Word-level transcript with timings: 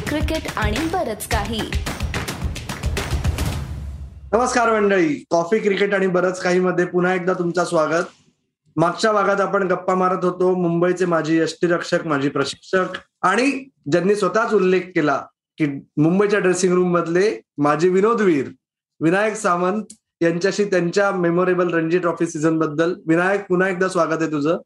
Cricket 0.00 0.52
आणि 0.56 0.76
बरच 0.92 1.28
काही. 1.28 1.60
नमस्कार 4.32 4.80
मंडळी. 4.80 5.24
कॉफी 5.30 5.58
क्रिकेट 5.58 5.94
आणि 5.94 6.06
बरंच 6.06 6.40
काही 6.40 6.60
मध्ये 6.60 6.86
पुन्हा 6.86 7.14
एकदा 7.14 7.32
तुमचं 7.32 7.64
स्वागत. 7.64 8.04
मागच्या 8.76 9.12
भागात 9.12 9.40
आपण 9.40 9.66
गप्पा 9.66 9.94
मारत 9.94 10.24
होतो. 10.24 10.54
मुंबईचे 10.54 11.04
माजी 11.04 11.38
यष्टीरक्षक 11.38 12.06
माजी 12.06 12.28
प्रशिक्षक 12.28 12.98
आणि 13.22 13.68
ज्यांनी 13.90 14.14
स्वतःच 14.14 14.54
उल्लेख 14.54 14.80
केला 14.80 15.22
की 15.58 15.66
मुंबईच्या 15.96 16.38
ड्रेसिंग 16.38 16.74
रूम 16.74 16.90
मधले 16.90 17.40
माजी 17.58 17.88
विनोदवीर 17.88 18.48
विनायक 19.00 19.34
सावंत 19.34 19.84
यांच्याशी 20.20 20.64
त्यांच्या 20.64 21.10
मेमोरेबल 21.10 21.74
रणजी 21.74 21.98
ट्रॉफी 21.98 22.26
सीझनबद्दल. 22.26 22.94
विनायक 23.06 23.46
पुन्हा 23.48 23.68
एकदा 23.68 23.88
स्वागत 23.88 24.16
आहे 24.20 24.30
तुझं. 24.30 24.56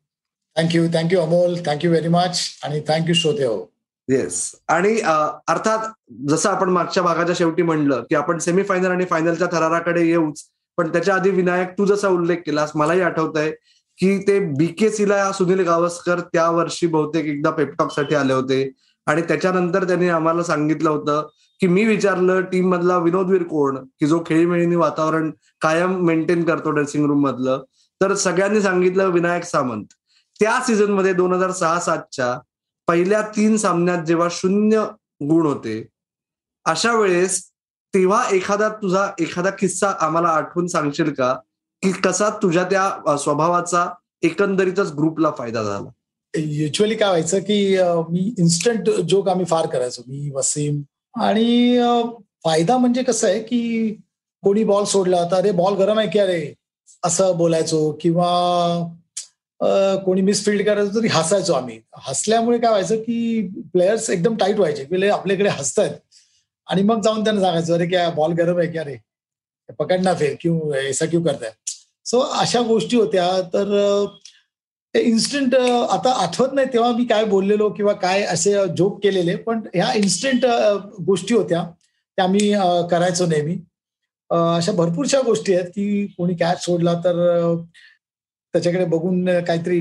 Thank you 0.56 0.86
thank you 0.94 1.20
Amol. 1.20 1.54
Thank you 1.66 1.90
very 1.90 2.08
much 2.08 2.60
आणि 2.64 2.80
थँक्यू 2.88 3.14
श्रोते 3.14 3.44
हो. 3.44 3.72
येस 4.10 4.54
आणि 4.68 5.00
अर्थात 5.00 5.86
जसं 6.28 6.50
आपण 6.50 6.70
मागच्या 6.70 7.02
भागाच्या 7.02 7.34
शेवटी 7.38 7.62
म्हणलं 7.62 8.02
की 8.02 8.14
आपण 8.14 8.38
सेमीफायनल 8.38 8.90
आणि 8.90 9.04
फायनलच्या 9.04 9.48
थराराकडे 9.52 10.06
येऊच 10.06 10.42
पण 10.78 10.92
त्याच्या 10.92 11.14
आधी 11.14 11.30
विनायक 11.30 11.68
तू 11.78 11.84
जसा 11.84 12.08
उल्लेख 12.08 12.36
केलास 12.36 12.72
मलाही 12.74 13.00
आठवत 13.00 13.36
आहे 13.36 13.50
की 13.98 14.18
ते 14.18 14.38
बीकेसीला 14.58 15.30
सुनील 15.32 15.60
गावस्कर 15.60 16.20
त्या 16.20 16.48
वर्षी 16.50 16.86
बहुतेक 16.86 17.26
एकदा 17.26 17.50
पेपटॉकसाठी 17.50 18.14
आले 18.14 18.32
होते. 18.32 18.70
आणि 19.06 19.22
त्याच्यानंतर 19.22 19.84
त्यांनी 19.84 20.08
आम्हाला 20.08 20.42
सांगितलं 20.42 20.90
होतं 20.90 21.26
की 21.60 21.66
मी 21.66 21.84
विचारलं 21.84 22.40
टीम 22.42 22.68
मधला 22.70 22.98
विनोदवीर 22.98 23.42
कोण? 23.42 23.76
की 23.76 24.06
जो 24.06 24.22
खेळीमेळीनी 24.26 24.76
वातावरण 24.76 25.30
कायम 25.60 25.96
मेंटेन 26.06 26.44
करतो 26.44 26.70
ड्रेसिंग 26.70 27.06
रूम 27.06 27.22
मधलं. 27.22 27.62
तर 28.00 28.14
सगळ्यांनी 28.14 28.62
सांगितलं 28.62 29.08
विनायक 29.08 29.44
सामंत. 29.44 29.84
त्या 30.40 30.60
सीझनमध्ये 30.66 31.12
दोन 31.12 31.32
हजार 31.32 31.50
सहा 31.50 31.78
सातच्या 31.80 32.38
पहिल्या 32.90 33.20
तीन 33.22 33.56
सामन्यात 33.56 34.02
जेव्हा 34.04 34.28
शून्य 34.30 34.84
गुण 35.22 35.46
होते 35.46 35.86
अशा 36.64 36.92
वेळेस 36.92 37.42
तेव्हा 37.94 38.22
एखादा 38.32 38.68
तुझा 38.68 39.06
एखादा 39.20 39.50
किस्सा 39.50 39.90
आम्हाला 40.00 40.28
आठवून 40.28 40.66
सांगशील 40.66 41.12
का? 41.12 41.32
की 41.82 41.92
कसा 41.92 42.28
तुझ्या 42.30 42.64
त्या 42.64 43.16
स्वभावाचा 43.16 43.86
एकंदरीतच 44.22 44.92
ग्रुपला 44.92 45.30
फायदा 45.38 45.62
झाला? 45.62 45.90
युजली 46.36 46.94
काय 46.94 47.08
व्हायचं 47.08 47.38
की 47.38 47.78
मी 48.10 48.34
इन्स्टंट 48.38 48.90
जोक 48.90 49.28
आम्ही 49.28 49.44
फार 49.44 49.66
करायचो. 49.66 50.02
मी 50.06 50.30
वसीम 50.34 50.82
आणि 51.14 51.78
फायदा 52.44 52.78
म्हणजे 52.78 53.02
कसं 53.02 53.28
आहे 53.28 53.40
की 53.40 53.94
कोणी 54.42 54.64
बॉल 54.64 54.84
सोडला 54.84 55.24
तर 55.30 55.36
अरे 55.36 55.52
बॉल 55.52 55.74
गरम 55.74 55.98
आहे 55.98 56.08
की 56.08 56.18
अरे? 56.18 56.54
असं 57.04 57.36
बोलायचो 57.36 57.98
किंवा 58.00 58.26
कोणी 60.04 60.20
मिसफिल्ड 60.22 60.64
करायचं 60.66 60.94
तरी 60.94 61.08
हसायचो 61.12 61.52
आम्ही. 61.52 61.78
हसल्यामुळे 62.06 62.58
काय 62.58 62.70
व्हायचं 62.70 62.96
की 62.96 63.48
प्लेयर्स 63.72 64.08
एकदम 64.10 64.36
टाईट 64.36 64.56
व्हायचे. 64.56 64.84
की 64.84 65.08
आपल्याकडे 65.08 65.48
हसतायत 65.48 65.92
आणि 66.68 66.82
मग 66.82 67.00
जाऊन 67.02 67.24
त्यांना 67.24 67.40
सांगायचं 67.40 67.74
अरे 67.74 67.86
क्या 67.86 68.08
बॉल 68.10 68.32
गरम 68.38 68.58
आहे 68.58 68.68
की 68.72 68.78
अरे 68.78 68.96
पकडना 69.78 70.14
फेर 70.18 70.34
क्यू 70.40 70.72
ऐसा 70.74 71.06
क्यू 71.06 71.22
करताय 71.22 71.50
सो 72.06 72.18
अशा 72.18 72.60
गोष्टी 72.62 72.96
होत्या. 72.96 73.40
तर 73.54 74.06
इन्स्टंट 74.94 75.54
आता 75.54 76.12
आठवत 76.22 76.52
नाही 76.54 76.66
तेव्हा 76.72 76.90
मी 76.92 77.04
काय 77.04 77.24
बोललेलो 77.24 77.68
किंवा 77.70 77.92
काय 77.92 78.22
असे 78.22 78.54
जोक 78.76 78.98
केलेले 79.02 79.34
पण 79.36 79.60
ह्या 79.74 79.92
इन्स्टंट 79.96 80.46
गोष्टी 81.06 81.34
होत्या. 81.34 81.64
त्या 82.18 82.26
मी 82.26 82.52
करायचो 82.90 83.26
नेहमी. 83.26 83.56
अशा 84.30 84.72
भरपूरशा 84.72 85.20
गोष्टी 85.20 85.54
आहेत 85.54 85.68
की 85.68 86.06
कोणी 86.16 86.34
कॅच 86.34 86.64
सोडला 86.64 86.94
तर 87.04 87.54
त्याच्याकडे 88.52 88.84
बघून 88.84 89.28
काहीतरी 89.40 89.78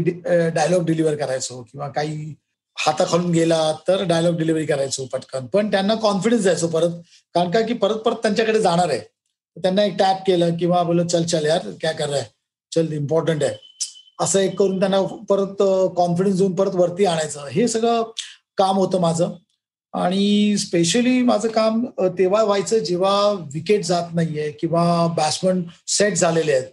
डायलॉग 0.55 0.85
डिलिव्हर 0.85 1.15
करायचो 1.15 1.61
किंवा 1.71 1.87
काही 1.89 2.33
हाताखालून 2.77 3.31
गेला 3.31 3.71
तर 3.87 4.03
डायलॉग 4.03 4.37
डिलिव्हरी 4.37 4.65
करायचो 4.65 5.05
पटकन. 5.13 5.45
पण 5.45 5.71
त्यांना 5.71 5.95
कॉन्फिडन्स 5.95 6.43
द्यायचो 6.43 6.67
परत. 6.67 6.91
कारण 7.33 7.51
का 7.51 7.61
की 7.61 7.73
परत 7.73 7.95
परत 7.95 8.15
त्यांच्याकडे 8.15 8.61
जाणार 8.61 8.89
आहे. 8.89 8.99
त्यांना 9.57 9.83
एक 9.83 9.95
टॅप 9.99 10.21
केलं 10.27 10.55
किंवा 10.57 10.83
बोल 10.83 11.05
चल 11.07 11.23
चल 11.23 11.45
यार 11.45 11.69
काय 11.81 11.93
कर 11.93 12.09
रहा 12.09 12.21
चल 12.75 12.91
इम्पॉर्टंट 12.93 13.43
आहे. 13.43 13.55
असं 14.21 14.39
एक 14.39 14.57
करून 14.59 14.79
त्यांना 14.79 15.01
परत 15.29 15.63
कॉन्फिडन्स 15.97 16.37
देऊन 16.37 16.55
परत 16.55 16.75
वरती 16.75 17.05
आणायचं. 17.05 17.47
हे 17.47 17.67
सगळं 17.67 18.03
काम 18.57 18.75
होतं 18.77 19.01
माझं. 19.01 19.33
आणि 19.93 20.55
स्पेशली 20.57 21.21
माझं 21.23 21.47
काम 21.49 21.85
तेव्हा 22.17 22.43
व्हायचं 22.43 22.77
जेव्हा 22.77 23.31
विकेट 23.53 23.85
जात 23.85 24.13
नाहीये 24.13 24.51
किंवा 24.51 25.07
बॅट्समन 25.17 25.61
सेट 25.87 26.13
झालेले 26.13 26.51
आहेत. 26.53 26.67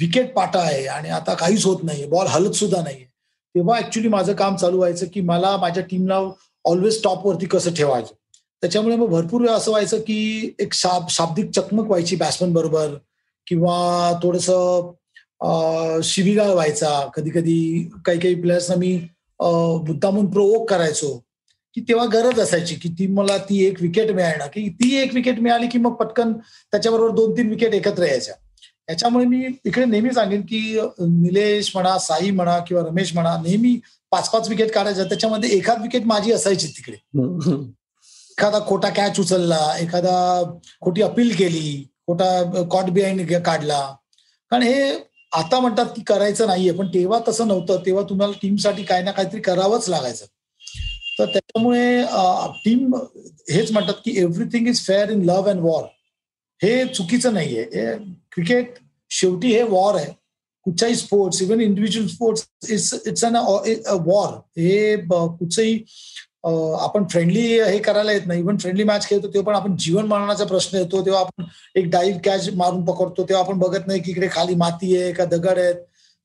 विकेट 0.00 0.32
पाटा 0.34 0.60
आहे 0.60 0.84
आणि 0.86 1.08
आता 1.08 1.34
काहीच 1.34 1.64
होत 1.64 1.82
नाही 1.82 2.04
बॉल 2.06 2.26
हलत 2.26 2.52
सुद्धा 2.52 2.82
नाहीये. 2.82 3.04
तेव्हा 3.54 3.78
ऍक्च्युली 3.78 4.08
माझं 4.08 4.32
काम 4.32 4.56
चालू 4.56 4.76
व्हायचं 4.76 5.06
की 5.14 5.20
मला 5.20 5.56
माझ्या 5.56 5.82
टीमला 5.90 6.18
ऑलवेज 6.64 7.02
टॉपवरती 7.02 7.46
कसं 7.46 7.74
ठेवायचं? 7.74 8.14
त्याच्यामुळे 8.60 8.96
मग 8.96 9.06
भरपूर 9.06 9.40
वेळा 9.40 9.54
असं 9.54 9.70
व्हायचं 9.70 9.98
की 10.00 10.54
एक 10.58 10.72
शाब 10.74 11.08
शाब्दिक 11.10 11.50
चकमक 11.50 11.86
व्हायची 11.86 12.16
बॅट्समन 12.16 12.52
बरोबर 12.52 12.94
किंवा 13.46 14.18
थोडस 14.22 14.50
शिबिगाळ 16.06 16.50
व्हायचा. 16.50 16.98
कधी 17.16 17.30
कधी 17.30 17.88
काही 18.06 18.18
काही 18.18 18.34
प्लेयर्सना 18.40 18.76
मी 18.76 18.94
मुद्दामून 19.40 20.30
प्रोवोक 20.30 20.70
करायचो. 20.70 21.16
की 21.74 21.80
तेव्हा 21.80 22.06
गरज 22.06 22.40
असायची 22.40 22.74
की 22.74 22.88
ती 22.88 23.06
मला 23.06 23.36
ती 23.38 23.64
एक 23.66 23.82
विकेट 23.82 24.10
मिळायला. 24.10 24.46
की 24.46 24.68
ती 24.68 24.94
एक 24.96 25.14
विकेट 25.14 25.40
मिळाली 25.40 25.66
की 25.66 25.78
मग 25.78 25.94
पटकन 25.94 26.32
त्याच्याबरोबर 26.72 27.14
दोन 27.14 27.32
तीन 27.36 27.48
विकेट 27.48 27.74
एकत्र 27.74 28.02
यायच्या. 28.02 28.34
याच्यामुळे 28.88 29.24
मी 29.26 29.46
इकडे 29.64 29.84
नेहमी 29.84 30.10
सांगेन 30.14 30.40
की 30.40 30.78
निलेश 31.00 31.70
म्हणा 31.74 31.98
साई 31.98 32.30
म्हणा 32.30 32.58
किंवा 32.58 32.82
रमेश 32.86 33.12
म्हणा 33.14 33.36
नेहमी 33.42 33.78
पाच 34.12 34.28
पाच 34.30 34.48
विकेट 34.48 34.70
काढायच्या 34.72 35.04
त्याच्यामध्ये 35.04 35.50
एखाद 35.50 35.80
विकेट 35.82 36.04
माझी 36.06 36.32
असायची 36.32 36.66
तिकडे. 36.76 36.96
एखादा 38.38 38.58
खोटा 38.66 38.88
कॅच 38.88 39.18
उचलला 39.20 39.76
एखादा 39.80 40.42
खोटी 40.82 41.02
अपील 41.02 41.34
केली 41.36 41.84
खोटा 42.06 42.62
कॉट 42.70 42.90
बिहाइंड 42.90 43.32
काढला. 43.44 43.80
कारण 44.50 44.62
हे 44.62 44.92
आता 45.32 45.60
म्हणतात 45.60 45.86
की 45.96 46.02
करायचं 46.06 46.46
नाहीये 46.46 46.72
पण 46.72 46.86
तेव्हा 46.94 47.18
तसं 47.28 47.48
नव्हतं. 47.48 47.82
तेव्हा 47.86 48.02
तुम्हाला 48.08 48.38
टीमसाठी 48.42 48.82
काही 48.82 49.02
ना 49.04 49.10
काहीतरी 49.10 49.40
करावंच 49.40 49.88
लागायचं. 49.88 50.26
तर 51.18 51.26
त्याच्यामुळे 51.32 52.02
टीम 52.64 52.94
हेच 53.50 53.70
म्हणतात 53.72 53.94
की 54.04 54.18
everything 54.20 54.68
is 54.68 54.80
fair 54.86 55.10
in 55.10 55.22
love 55.24 55.50
and 55.50 55.60
war 55.60 55.84
हे 56.62 56.84
चुकीचं 56.86 57.34
नाहीये. 57.34 57.64
क्रिकेट 58.34 58.74
शेवटी 59.10 59.52
हे 59.52 59.62
वॉर 59.62 59.94
आहे. 59.94 60.12
कुठच्याही 60.66 60.94
sports 60.96 61.42
even 61.42 61.60
individual 61.60 62.08
sports 62.08 62.70
it's 62.70 62.94
it's 63.06 63.24
an 63.24 63.36
war. 64.06 64.34
हे 64.58 64.96
कुठचंही 65.08 65.82
आपण 66.44 67.04
फ्रेंडली 67.10 67.40
हे 67.62 67.78
करायला 67.78 68.12
येत 68.12 68.26
नाही. 68.26 68.40
इव्हन 68.40 68.56
फ्रेंडली 68.60 68.84
मॅच 68.84 69.06
खेळतो 69.08 69.28
तेव्हा 69.34 69.46
पण 69.46 69.60
आपण 69.60 69.76
जीवन 69.80 70.06
मरणाचा 70.06 70.44
प्रश्न 70.44 70.78
येतो. 70.78 71.04
तेव्हा 71.04 71.20
आपण 71.20 71.44
एक 71.76 71.90
डाईव्ह 71.90 72.18
कॅच 72.24 72.48
मारून 72.54 72.84
पकडतो. 72.84 73.24
तेव्हा 73.28 73.44
आपण 73.44 73.58
बघत 73.58 73.86
नाही 73.86 74.00
की 74.00 74.10
इकडे 74.10 74.28
खाली 74.32 74.54
माती 74.54 74.96
आहे 74.96 75.12
का 75.12 75.24
दगड 75.24 75.58
आहेत. 75.58 75.74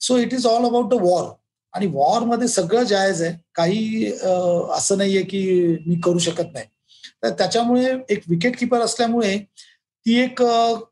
So 0.02 0.18
it 0.18 0.34
is 0.34 0.46
all 0.48 0.66
about 0.66 0.90
the 0.90 1.02
war 1.02 1.30
आणि 1.74 1.88
वॉरमध्ये 1.94 2.48
सगळं 2.48 2.84
जायज 2.84 3.22
आहे. 3.22 3.34
काही 3.56 4.12
असं 4.76 4.98
नाहीये 4.98 5.22
की 5.24 5.68
मी 5.88 6.00
करू 6.04 6.20
शकत 6.20 6.54
नाही. 6.54 6.66
तर 7.24 7.30
त्याच्यामुळे 7.30 7.94
एक 8.10 8.24
विकेट 8.30 8.58
किपर 8.60 8.82
असल्यामुळे 8.82 9.38
ती 10.10 10.16
एक 10.20 10.42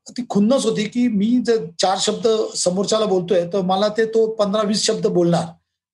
ती 0.09 0.23
खुन्नस 0.29 0.65
होती 0.65 0.83
की 0.85 1.07
मी 1.09 1.27
जर 1.45 1.65
चार 1.81 1.97
शब्द 1.99 2.27
समोरच्याला 2.55 3.05
बोलतोय 3.05 3.43
तर 3.53 3.61
मला 3.65 3.87
ते 3.97 4.05
तो 4.13 4.25
पंधरा 4.39 4.61
वीस 4.63 4.83
शब्द 4.85 5.07
बोलणार. 5.07 5.45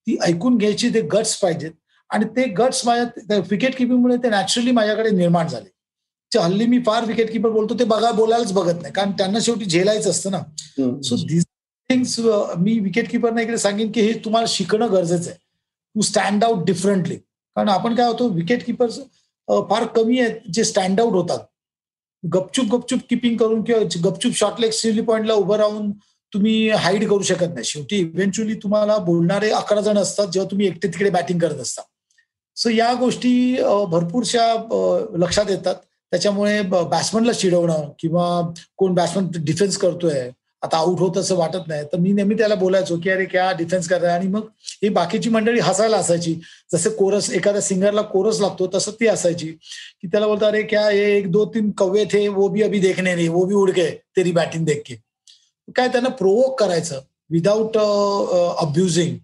ती 0.08 0.18
ऐकून 0.24 0.58
घ्यायची 0.58 0.90
ते 0.94 1.02
गट्स 1.14 1.36
पाहिजेत. 1.42 1.72
आणि 2.10 2.26
ते 2.36 2.46
गट्स 2.54 2.86
माझ्या 2.86 3.38
विकेट 3.50 3.76
किपिंगमुळे 3.78 4.18
ते 4.24 4.30
नॅचरली 4.30 4.72
माझ्याकडे 4.72 5.10
निर्माण 5.10 5.48
झाले. 5.48 5.70
हल्ली 6.32 6.66
मी 6.66 6.80
फार 6.86 7.06
विकेट 7.06 7.32
किपर 7.32 7.50
बोलतो 7.50 7.80
ते 7.80 7.84
बघा 7.84 8.12
बोलायलाच 8.12 8.52
बघत 8.54 8.82
नाही. 8.82 8.94
कारण 8.94 9.12
त्यांना 9.18 9.40
शेवटी 9.42 9.66
झेलायचं 9.66 10.10
असतं 10.10 10.32
ना. 10.32 10.42
सो 10.78 11.16
दिस 11.28 11.46
थिंग्स 11.90 12.20
मी 12.58 12.78
विकेट 12.80 13.10
किपरना 13.12 13.42
इकडे 13.42 13.58
सांगेन 13.58 13.92
की 13.92 14.02
हे 14.02 14.14
तुम्हाला 14.26 14.48
शिकणं 14.50 14.92
गरजेचं 14.92 15.30
आहे. 15.30 15.38
टू 15.96 16.02
स्टँड 16.02 16.44
आउट 16.44 16.66
डिफरंटली 16.66 17.16
कारण 17.16 17.70
आपण 17.70 17.96
काय 17.96 18.08
होतो 18.08 18.28
विकेट 18.34 18.66
किपर्स 18.66 19.00
फार 19.70 19.86
कमी 19.96 20.20
आहेत 20.20 20.52
जे 20.54 20.64
स्टँड 20.64 21.02
आउट 21.02 21.14
होतात. 21.14 21.40
गपचूप 22.24 22.66
गपचूप 22.76 23.00
किपिंग 23.10 23.38
करून 23.38 23.64
किंवा 23.64 23.84
गपचूप 24.04 24.36
शॉर्ट 24.36 24.60
लेग 24.60 24.72
सिली 24.72 25.02
पॉईंटला 25.02 25.34
उभं 25.34 25.58
राहून 25.58 25.92
तुम्ही 26.34 26.70
हाईड 26.70 27.08
करू 27.10 27.22
शकत 27.22 27.54
नाही. 27.54 27.64
शेवटी 27.64 27.98
इव्हेंच्युअली 27.98 28.54
तुम्हाला 28.64 28.98
बोलणारे 28.98 29.50
अकरा 29.52 29.82
जण 29.82 29.98
असतात 29.98 30.28
जेव्हा 30.28 30.50
तुम्ही 30.52 30.68
एकटे 30.68 30.88
तिकडे 30.88 31.10
बॅटिंग 31.10 31.40
करत 31.40 31.60
असता. 31.62 31.82
सो 32.58 32.70
या 32.70 32.94
गोष्टी 32.94 33.56
भरपूरशा 33.90 34.54
लक्षात 35.18 35.50
येतात. 35.50 35.76
त्याच्यामुळे 36.12 36.62
बॅट्समनला 36.62 37.34
चिडवणं 37.34 37.90
किंवा 38.00 38.26
कोण 38.78 38.94
बॅट्समन 38.94 39.28
डिफेन्स 39.38 39.78
करतोय 39.78 40.30
आता 40.62 40.78
आउट 40.78 41.00
होत 41.00 41.18
असं 41.18 41.36
वाटत 41.36 41.68
नाही 41.68 41.84
तर 41.94 41.98
मी 42.00 42.12
नेहमी 42.12 42.36
त्याला 42.38 42.56
बोलायचो 42.56 42.98
की 43.04 43.10
अरे 43.10 43.26
क्या 43.26 43.52
डिफेन्स 43.52 43.88
करताय 43.90 44.10
आणि 44.10 44.28
मग 44.28 44.42
ही 44.84 44.90
बाकीची 44.90 45.30
मंडळी 45.30 45.60
हसायला 45.60 45.98
असायची 45.98 46.34
जसं 46.74 46.90
कोरस 46.90 47.30
एखाद्या 47.30 47.62
सिंगरला 47.62 48.02
कोरस 48.02 48.40
लागतो 48.42 48.68
तसं 48.74 48.92
ती 49.00 49.08
असायची 49.08 49.48
की 49.48 50.08
त्याला 50.08 50.28
बोलतो 50.28 50.46
अरे 50.46 50.62
क्या 50.64 50.82
हे 50.90 51.04
एक 51.18 51.32
दो 51.32 51.46
तीन 51.54 51.70
कव्वे 51.78 52.04
थे 52.12 52.28
वो 52.28 52.48
भी 52.48 52.62
अभी 52.64 52.80
देखणे 52.80 53.14
नाही 53.16 53.28
वो 53.28 53.46
भी 53.46 53.56
उडके 53.56 53.90
तेरी 54.18 54.32
बॅटिंग 54.32 54.66
देख 54.66 54.82
के. 54.86 54.96
काय 55.76 55.88
त्यांना 55.88 56.10
प्रोवोक 56.10 56.60
करायचं. 56.60 57.00
विदाऊट 57.32 57.78
अब्युझिंग 57.78 59.16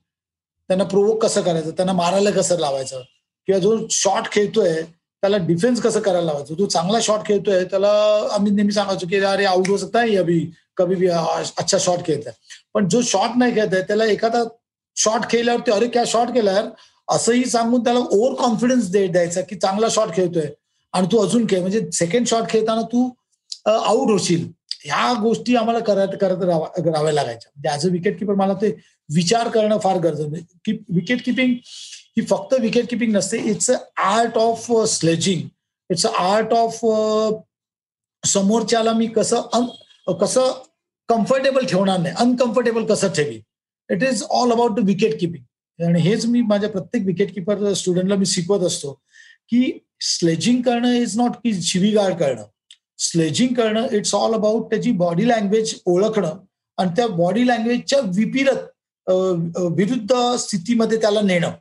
त्यांना 0.69 0.83
प्रोवोक 0.83 1.21
कसं 1.23 1.41
करायचं? 1.41 1.71
त्यांना 1.71 1.93
मारायला 1.93 2.31
कसं 2.31 2.59
लावायचं? 2.59 3.01
किंवा 3.47 3.59
जो 3.59 3.77
शॉट 3.91 4.31
खेळतोय 4.31 4.81
त्याला 4.81 5.37
डिफेन्स 5.47 5.81
कसं 5.81 5.99
करायला 5.99 6.25
लावायचं? 6.25 6.53
तो 6.59 6.65
चांगला 6.65 6.99
शॉट 7.01 7.25
खेळतोय 7.27 7.63
त्याला 7.65 7.91
आम्ही 8.31 8.51
नेहमी 8.51 8.71
सांगायचो 8.71 9.07
की 9.07 9.19
अरे 9.19 9.45
आउट 9.45 9.69
हो 9.69 9.77
सकता 9.77 10.01
है 10.01 10.15
अभी 10.17 10.39
कभी 10.77 10.95
भी 10.95 11.07
अच्छा 11.07 11.77
शॉट 11.79 12.05
खेळत 12.05 12.27
आहे 12.27 12.63
पण 12.73 12.87
जो 12.89 13.01
शॉट 13.01 13.37
नाही 13.37 13.55
खेळत 13.55 13.73
आहे 13.73 13.83
त्याला 13.87 14.05
एखादा 14.05 14.43
शॉट 15.03 15.29
खेळल्यावरती 15.29 15.71
अरे 15.71 15.87
क्या 15.87 16.03
शॉट 16.07 16.29
केल्यावर 16.33 16.69
असंही 17.07 17.45
सांगून 17.45 17.83
त्याला 17.83 17.99
ओव्हर 17.99 18.33
कॉन्फिडन्स 18.41 18.89
द्यायचा 18.91 19.41
की 19.41 19.55
चांगला 19.55 19.87
शॉट 19.91 20.13
खेळतोय. 20.15 20.47
आणि 20.93 21.07
तू 21.11 21.17
अजून 21.25 21.45
खेळ. 21.49 21.59
म्हणजे 21.61 21.81
सेकंड 21.93 22.27
शॉट 22.27 22.49
खेळताना 22.49 22.81
तू 22.91 23.09
आउट 23.65 24.11
होशील. 24.11 24.47
ह्या 24.83 25.13
गोष्टी 25.21 25.55
आम्हाला 25.55 25.79
करत 25.85 26.15
करत 26.21 26.43
राहाव्या 26.43 27.13
लागायच्या. 27.13 27.51
म्हणजे 27.55 27.69
ऍज 27.75 27.87
अ 27.87 27.91
विकेट 27.91 28.19
किपर 28.19 28.33
मला 28.35 28.53
ते 28.61 28.69
विचार 29.09 29.47
करणं 29.49 29.77
फार 29.83 29.97
गरजेचं 29.99 30.43
की 30.65 30.77
विकेट 30.95 31.23
किपिंग 31.25 31.53
ही 32.17 32.25
फक्त 32.25 32.53
विकेट 32.61 32.89
किपिंग 32.89 33.15
नसते. 33.15 33.37
It's 33.51 33.69
a 33.71 33.77
art 34.03 34.37
of 34.37 34.71
sledging 34.89 35.41
it's 35.89 36.05
a 36.05 36.11
art 36.19 36.53
of 36.53 36.79
समोरच्याला 38.23 38.93
मी 38.93 39.07
कसं 39.07 39.65
कसं 40.21 40.51
कम्फर्टेबल 41.09 41.65
ठेवणार 41.65 41.99
नाही. 41.99 42.15
अनकम्फर्टेबल 42.17 42.85
कसं 42.85 43.07
ठेवी 43.07 43.39
it 43.89 44.03
is 44.03 44.23
all 44.29 44.51
about 44.51 44.79
the 44.79 44.85
wicket 44.85 45.19
keeping 45.19 45.85
आणि 45.85 46.01
हेच 46.01 46.25
मी 46.25 46.41
माझ्या 46.41 46.69
प्रत्येक 46.69 47.05
विकेट 47.05 47.33
किपर 47.35 47.71
स्टुडंटला 47.73 48.15
मी 48.15 48.25
शिकवत 48.25 48.65
असतो 48.67 48.91
की 49.51 49.71
स्लेजिंग 50.01 50.61
करणं 50.61 50.93
इज 50.93 51.17
नॉट 51.17 51.35
की 51.43 51.53
शिवीगाळ 51.61 52.13
करणं. 52.19 52.43
स्लेजिंग 52.97 53.53
करणं 53.55 53.87
इट्स 53.95 54.13
ऑल 54.15 54.33
अबाउट 54.33 54.69
त्याची 54.69 54.91
बॉडी 54.91 55.27
लँग्वेज 55.27 55.73
ओळखणं 55.85 56.37
आणि 56.77 56.91
त्या 56.95 57.07
बॉडी 57.07 57.47
लँग्वेजच्या 57.47 57.99
विपरीत 58.15 58.47
विरुद्ध 59.77 60.35
स्थितीमध्ये 60.39 60.97
त्याला 61.01 61.21
नेणं. 61.21 61.51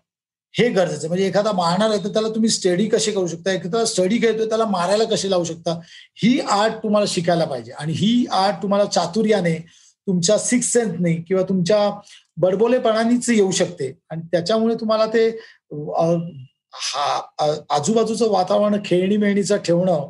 हे 0.54 0.68
गरजेचं 0.70 1.08
म्हणजे 1.08 1.26
एखादा 1.26 1.52
मारणार 1.52 1.90
आहे 1.90 2.04
तर 2.04 2.12
त्याला 2.12 2.28
तुम्ही 2.34 2.50
स्टडी 2.50 2.86
कशी 2.88 3.12
करू 3.12 3.26
शकता? 3.26 3.52
एखादा 3.52 3.84
स्टडी 3.84 4.18
खेळतोय 4.22 4.48
त्याला 4.48 4.64
मारायला 4.66 5.04
कशी 5.10 5.30
लावू 5.30 5.44
शकता? 5.44 5.78
ही 6.22 6.38
आर्ट 6.40 6.82
तुम्हाला 6.82 7.06
शिकायला 7.08 7.44
पाहिजे. 7.44 7.72
आणि 7.72 7.92
ही 7.96 8.24
आर्ट 8.32 8.62
तुम्हाला 8.62 8.84
चातुर्याने 8.84 9.54
तुमच्या 10.08 10.38
सिक्स 10.38 10.72
सेन्सने 10.72 11.14
किंवा 11.28 11.42
तुमच्या 11.48 11.78
बडबोलेपणानेच 12.40 13.28
येऊ 13.30 13.50
शकते. 13.50 13.92
आणि 14.10 14.22
त्याच्यामुळे 14.32 14.74
तुम्हाला 14.80 15.06
ते 15.14 15.28
आजूबाजूचं 17.70 18.30
वातावरण 18.30 18.76
खेळणी 18.84 19.16
मेळणीचं 19.16 19.56
ठेवणं 19.64 20.08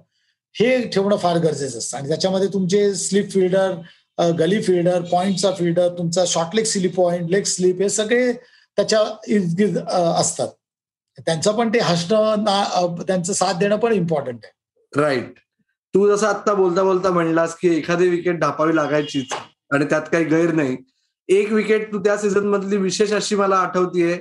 हे 0.54 0.76
ठेवणं 0.88 1.16
फार 1.16 1.38
गरजेचं 1.38 1.78
असतं. 1.78 1.96
आणि 1.96 2.08
त्याच्यामध्ये 2.08 2.48
तुमचे 2.52 2.94
स्लिप 2.94 3.30
फिल्डर 3.30 3.74
गली 4.38 4.62
फिल्डर 4.62 5.02
पॉईंटचा 5.10 5.50
फिल्डर 5.58 5.88
तुमचा 5.98 6.24
short 6.26 6.54
leg 6.54 6.64
slip 6.64 6.94
point 6.96 7.30
leg 7.30 7.42
slip 7.46 7.80
हे 7.82 7.88
सगळे 7.88 8.32
त्याच्या 8.32 9.00
इर्द 9.28 9.78
असतात. 9.78 10.48
त्यांचं 11.26 11.52
पण 11.52 11.68
ते 11.74 11.78
हसणं 11.82 12.94
त्यांचं 13.06 13.32
साथ 13.32 13.54
देणं 13.60 13.76
पण 13.76 13.92
इम्पॉर्टंट 13.92 14.44
आहे. 14.44 15.00
राईट 15.00 15.38
तू 15.94 16.08
जसं 16.08 16.26
आता 16.26 16.54
बोलता 16.54 16.82
बोलता 16.82 17.10
म्हणलास 17.10 17.54
की 17.56 17.68
एखादी 17.76 18.08
विकेट 18.08 18.38
ढापावी 18.40 18.76
लागायचीच. 18.76 19.32
आणि 19.70 19.84
त्यात 19.84 20.02
काही 20.12 20.24
गैर 20.24 20.52
नाही. 20.54 20.76
एक 21.28 21.52
विकेट 21.52 21.92
तू 21.92 21.98
त्या 22.04 22.16
सीझन 22.16 22.46
मधली 22.48 22.76
विशेष 22.76 23.12
अशी 23.12 23.36
मला 23.36 23.56
आठवतीये 23.56 24.16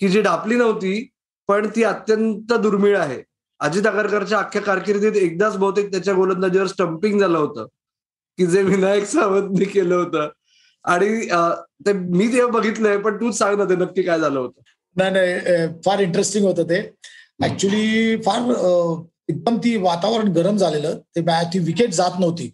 की 0.00 0.08
जी 0.08 0.20
डापली 0.22 0.56
नव्हती 0.56 1.08
पण 1.48 1.66
ती 1.76 1.82
अत्यंत 1.84 2.52
दुर्मिळ 2.52 2.96
आहे. 2.98 3.22
अजित 3.60 3.86
आगरकरच्या 3.86 4.38
अख्ख्या 4.38 4.62
कारकिर्दीत 4.62 5.16
एकदाच 5.16 5.56
बहुतेक 5.56 5.90
त्याच्या 5.90 6.14
गोलंदाजीवर 6.14 6.66
स्टम्पिंग 6.66 7.20
झालं 7.20 7.38
होतं 7.38 7.66
की 8.38 8.46
जे 8.46 8.62
विनायक 8.62 9.04
सावंतने 9.06 9.64
केलं 9.64 9.94
होतं. 9.94 10.28
आणि 10.84 11.28
ते 11.86 11.92
मी 11.92 12.26
ते 12.32 12.44
बघितलंय 12.46 12.96
पण 12.98 13.16
तूच 13.20 13.38
सांग 13.38 13.56
ना 13.58 13.64
ते 13.64 13.76
नक्की 13.76 14.02
काय 14.02 14.20
झालं 14.20 14.38
होतं. 14.38 14.60
नाही 14.96 15.10
नाही 15.12 15.66
फार 15.84 16.00
इंटरेस्टिंग 16.00 16.44
होतं 16.44 16.64
ते. 16.70 16.80
ऍक्च्युली 17.44 18.16
फार 18.22 18.50
एकदम 19.28 19.56
ती 19.64 19.76
वातावरण 19.82 20.32
गरम 20.32 20.56
झालेलं. 20.56 20.98
ते 21.16 21.20
ती 21.52 21.58
विकेट 21.58 21.92
जात 21.92 22.20
नव्हती. 22.20 22.50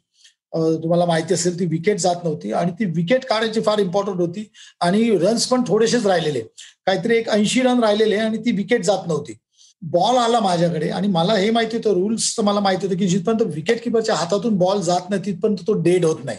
तुम्हाला 0.52 1.04
माहिती 1.06 1.34
असेल 1.34 1.58
ती 1.58 1.66
विकेट 1.66 1.98
जात 2.00 2.24
नव्हती 2.24 2.52
आणि 2.52 2.70
ती 2.78 2.84
विकेट 2.96 3.24
काढायची 3.24 3.60
फार 3.62 3.78
इम्पॉर्टंट 3.78 4.20
होती 4.20 4.44
आणि 4.80 5.10
रन्स 5.18 5.46
पण 5.46 5.62
थोडेसेच 5.68 6.06
राहिलेले. 6.06 6.40
काहीतरी 6.86 7.16
एक 7.16 7.28
ऐंशी 7.30 7.60
रन 7.62 7.82
राहिलेले 7.82 8.16
आणि 8.16 8.38
ती 8.44 8.52
विकेट 8.52 8.84
जात 8.84 9.06
नव्हती. 9.08 9.34
बॉल 9.82 10.16
आला 10.18 10.40
माझ्याकडे 10.40 10.88
आणि 10.90 11.08
मला 11.08 11.34
हे 11.34 11.50
माहिती 11.50 11.76
होतं 11.76 11.92
रुल्स 11.94 12.36
तर 12.36 12.42
मला 12.42 12.60
माहिती 12.60 12.86
होतं 12.86 12.98
की 12.98 13.06
जिथपर्यंत 13.08 13.52
विकेट 13.54 13.82
किपरच्या 13.84 14.14
हातातून 14.14 14.56
बॉल 14.58 14.80
जात 14.82 15.08
नाही 15.10 15.24
तिथपर्यंत 15.26 15.58
तो 15.66 15.72
डेड 15.82 16.04
होत 16.04 16.24
नाही. 16.24 16.38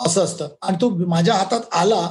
असं 0.00 0.24
असतं. 0.24 0.48
आणि 0.62 0.76
तो 0.80 0.90
माझ्या 1.06 1.34
हातात 1.34 1.74
आला 1.74 2.06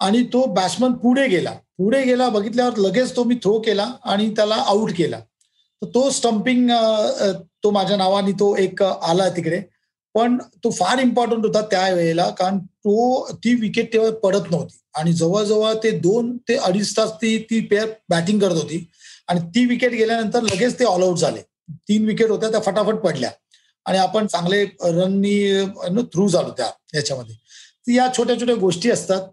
आणि 0.00 0.22
तो 0.32 0.44
बॅट्समन 0.54 0.92
पुढे 0.92 1.26
गेला. 1.28 1.52
पुढे 1.78 2.02
गेला 2.04 2.28
बघितल्यावर 2.28 2.76
लगेच 2.78 3.14
तो 3.16 3.24
मी 3.24 3.34
थ्रो 3.34 3.58
केला 3.60 3.86
आणि 4.04 4.28
त्याला 4.36 4.54
आउट 4.66 4.92
केला. 4.96 5.18
तर 5.82 5.86
तो 5.94 6.08
स्टम्पिंग 6.10 6.70
तो 7.64 7.70
माझ्या 7.70 7.96
नावाने 7.96 8.32
तो 8.32 8.54
एक 8.56 8.82
आला 8.82 9.28
तिकडे. 9.28 9.60
पण 10.16 10.38
तो 10.38 10.70
फार 10.70 10.98
इम्पॉर्टंट 10.98 11.46
होता 11.46 11.60
त्या 11.60 11.94
वेळेला 11.94 12.30
कारण 12.30 12.58
तो 12.58 13.26
ती 13.32 13.54
विकेट 13.54 13.92
तेव्हा 13.92 14.10
पडत 14.10 14.50
नव्हती. 14.50 14.78
आणि 14.94 15.12
जवळजवळ 15.12 15.72
ते 15.82 15.90
दोन 15.90 16.36
ते 16.36 16.56
अडीच 16.56 16.96
तास 16.96 17.10
ती 17.12 17.38
ती 17.38 17.60
पेअर 17.60 17.88
बॅटिंग 18.08 18.38
करत 18.38 18.52
होती. 18.52 18.90
आणि 19.28 19.40
ती 19.40 19.64
विकेट 19.64 19.92
गेल्यानंतर 19.92 20.42
लगेच 20.42 20.78
ते 20.78 20.84
ऑल 20.84 21.02
आउट 21.02 21.16
झाले. 21.16 21.40
तीन 21.70 22.04
विकेट 22.04 22.30
होत्या 22.30 22.50
त्या 22.50 22.60
फटाफट 22.60 22.94
पडल्या. 22.94 23.30
आणि 23.86 23.98
आपण 23.98 24.26
चांगले 24.26 24.64
रननी 24.82 25.64
थ्रू 26.02 26.28
झालो 26.28 26.48
त्या 26.48 26.66
याच्यामध्ये. 26.94 27.34
या 27.94 28.08
छोट्या 28.18 28.40
छोट्या 28.40 28.54
गोष्टी 28.54 28.90
असतात. 28.90 29.28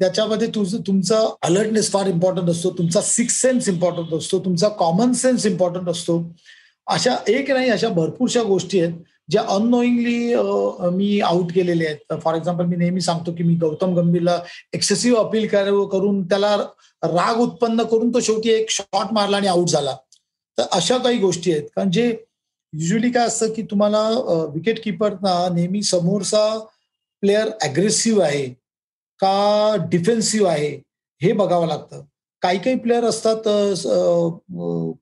त्याच्यामध्ये 0.00 0.48
तुझं 0.48 0.78
तुमचा 0.86 1.18
अलर्टनेस 1.42 1.90
फार 1.92 2.06
इम्पॉर्टंट 2.06 2.50
असतो. 2.50 2.70
तुमचा 2.70 3.00
सिक्स 3.00 3.40
सेन्स 3.42 3.68
इम्पॉर्टंट 3.68 4.14
असतो. 4.14 4.38
तुमचा 4.38 4.68
कॉमन 4.68 5.12
सेन्स 5.12 5.46
इम्पॉर्टंट 5.46 5.88
असतो. 5.88 6.32
अशा 6.86 7.16
एक 7.28 7.50
नाही 7.50 7.70
अशा 7.70 7.88
भरपूरशा 7.88 8.42
गोष्टी 8.42 8.80
आहेत. 8.80 8.92
ज्या 9.28 9.42
अननोईंगली 9.48 10.34
मी 10.96 11.20
आउट 11.20 11.52
केलेले 11.54 11.86
आहेत. 11.86 12.18
फॉर 12.22 12.34
एक्झाम्पल 12.34 12.64
मी 12.64 12.76
नेहमी 12.76 13.00
सांगतो 13.00 13.32
की 13.34 13.42
मी 13.42 13.54
गौतम 13.56 13.94
गंभीरला 13.96 14.38
एक्सेसिव्ह 14.74 15.18
अपील 15.18 15.46
करून 15.46 16.22
त्याला 16.28 16.56
राग 17.02 17.40
उत्पन्न 17.40 17.82
करून 17.82 18.12
तो 18.14 18.20
शेवटी 18.20 18.50
एक 18.50 18.70
शॉट 18.70 19.12
मारला 19.12 19.36
आणि 19.36 19.46
आउट 19.46 19.68
झाला. 19.68 19.96
तर 20.58 20.62
अशा 20.72 20.96
काही 20.98 21.18
गोष्टी 21.18 21.52
आहेत. 21.52 21.68
कारण 21.76 21.90
जे 21.90 22.08
युजली 22.72 23.10
काय 23.10 23.26
असतं 23.26 23.52
की 23.52 23.62
तुम्हाला 23.62 24.08
विकेट 24.54 24.82
किपरना 24.84 25.48
नेहमी 25.54 25.82
समोरचा 25.82 26.46
प्लेअर 27.22 27.48
अग्रेसिव्ह 27.62 28.24
आहे 28.24 28.46
का 29.20 29.76
डिफेन्सिव्ह 29.90 30.50
आहे 30.50 30.70
हे 31.20 31.32
बघावं 31.32 31.66
लागतं. 31.66 32.02
काही 32.42 32.58
काही 32.58 32.76
प्लेअर 32.78 33.04
असतात 33.04 33.48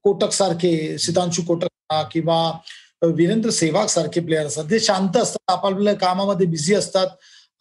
कोटक 0.04 0.32
सारखे 0.32 0.98
सितांशू 0.98 1.42
कोटक 1.46 1.68
किंवा 2.12 2.52
वीरेंद्र 3.06 3.50
सेवाग 3.50 3.86
सारखे 3.86 4.20
प्लेअर 4.20 4.46
असतात. 4.46 4.64
ते 4.70 4.80
शांत 4.80 5.16
असतात 5.16 5.50
आपल्या 5.50 5.94
कामामध्ये 5.94 6.46
बिझी 6.46 6.74
असतात 6.74 7.06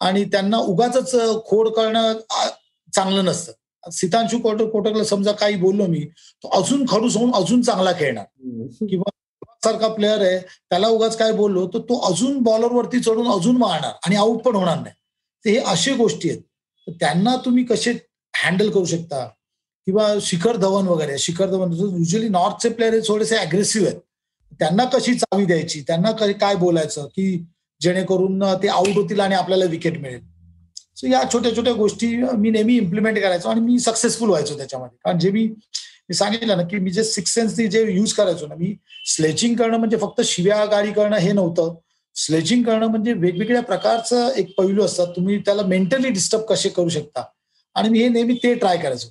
आणि 0.00 0.24
त्यांना 0.24 0.58
उगाच 0.58 1.14
खोड 1.46 1.68
करणं 1.68 2.12
चांगलं 2.92 3.24
नसतं. 3.24 3.52
सितांशू 3.84 4.38
कोटक 4.38 4.68
कोटकला 4.70 5.04
समजा 5.04 5.32
काही 5.32 5.54
बोललो 5.56 5.86
मी 5.86 6.00
तो 6.44 6.48
अजून 6.60 6.84
खडूस 6.88 7.16
होऊन 7.16 7.32
अजून 7.34 7.62
चांगला 7.62 7.92
खेळणार. 7.92 8.24
किंवा 8.88 9.10
सारखा 9.64 9.88
प्लेअर 9.88 10.20
आहे 10.20 10.38
त्याला 10.38 10.88
उगाच 10.88 11.16
काय 11.16 11.32
बोललो 11.32 11.66
तर 11.74 11.78
तो 11.78 11.98
अजून 12.10 12.38
बॉलरवरती 12.42 13.00
चढून 13.00 13.30
अजून 13.32 13.56
मारणार 13.56 13.92
आणि 14.06 14.16
आऊट 14.16 14.42
पण 14.42 14.54
होणार 14.56 14.78
नाही. 14.78 14.94
तर 15.44 15.50
हे 15.50 15.56
अशी 15.58 15.92
गोष्टी 15.94 16.30
आहेत. 16.30 16.40
त्यांना 17.00 17.36
तुम्ही 17.44 17.64
कसे 17.64 17.92
हँडल 18.34 18.70
करू 18.70 18.84
शकता? 18.84 19.24
किंवा 19.86 20.08
शिखर 20.22 20.56
धवन 20.56 20.86
वगैरे 20.88 21.18
शिखर 21.18 21.46
धवन 21.50 21.72
युजली 21.72 22.28
नॉर्थचे 22.28 22.68
प्लेअर 22.68 22.94
हे 22.94 23.00
थोडेसे 23.08 23.36
अग्रेसिव्ह 23.36 23.88
आहेत. 23.88 24.00
त्यांना 24.58 24.84
कशी 24.84 25.14
चावी 25.14 25.44
द्यायची? 25.44 25.80
त्यांना 25.86 26.10
काय 26.32 26.54
बोलायचं? 26.56 27.06
की 27.06 27.44
जेणेकरून 27.80 28.42
ते 28.62 28.68
आउट 28.68 28.94
होतील 28.94 29.20
आणि 29.20 29.34
आपल्याला 29.34 29.64
विकेट 29.64 29.98
मिळेल. 30.00 30.20
सो 30.96 31.06
या 31.06 31.22
छोट्या 31.32 31.54
छोट्या 31.56 31.72
गोष्टी 31.72 32.16
मी 32.16 32.50
नेहमी 32.50 32.76
इम्प्लिमेंट 32.76 33.18
करायचो 33.18 33.48
आणि 33.48 33.60
मी 33.60 33.78
सक्सेसफुल 33.78 34.28
व्हायचो 34.28 34.56
त्याच्यामध्ये. 34.56 34.98
कारण 35.04 35.18
जे 35.18 35.30
मी 35.30 35.46
मी 36.08 36.14
सांगितलं 36.14 36.56
ना 36.56 36.62
की 36.62 36.78
मी 36.78 36.90
जे 36.90 37.04
सिक्स 37.04 37.34
सेन्सनी 37.34 37.66
जे 37.66 37.82
युज 37.92 38.12
करायचो 38.12 38.46
ना 38.46 38.54
मी 38.54 38.74
स्लेचिंग 39.06 39.54
करणं 39.56 39.78
म्हणजे 39.78 39.96
फक्त 39.96 40.20
शिव्या 40.24 40.64
गाडी 40.64 40.92
करणं 40.92 41.16
हे 41.16 41.32
नव्हतं. 41.32 41.74
स्लेचिंग 42.14 42.62
करणं 42.62 42.86
म्हणजे 42.86 43.12
वेगवेगळ्या 43.12 43.62
प्रकारचं 43.62 44.30
एक 44.36 44.54
पैलू 44.58 44.84
असतात. 44.84 45.06
तुम्ही 45.16 45.38
त्याला 45.38 45.62
मेंटली 45.62 46.08
डिस्टर्ब 46.08 46.42
कसे 46.42 46.68
करू 46.68 46.88
शकता? 46.88 47.24
आणि 47.74 47.88
मी 47.88 47.98
हे 47.98 48.08
नेहमी 48.08 48.34
ते 48.34 48.54
ट्राय 48.54 48.76
करायचो. 48.78 49.08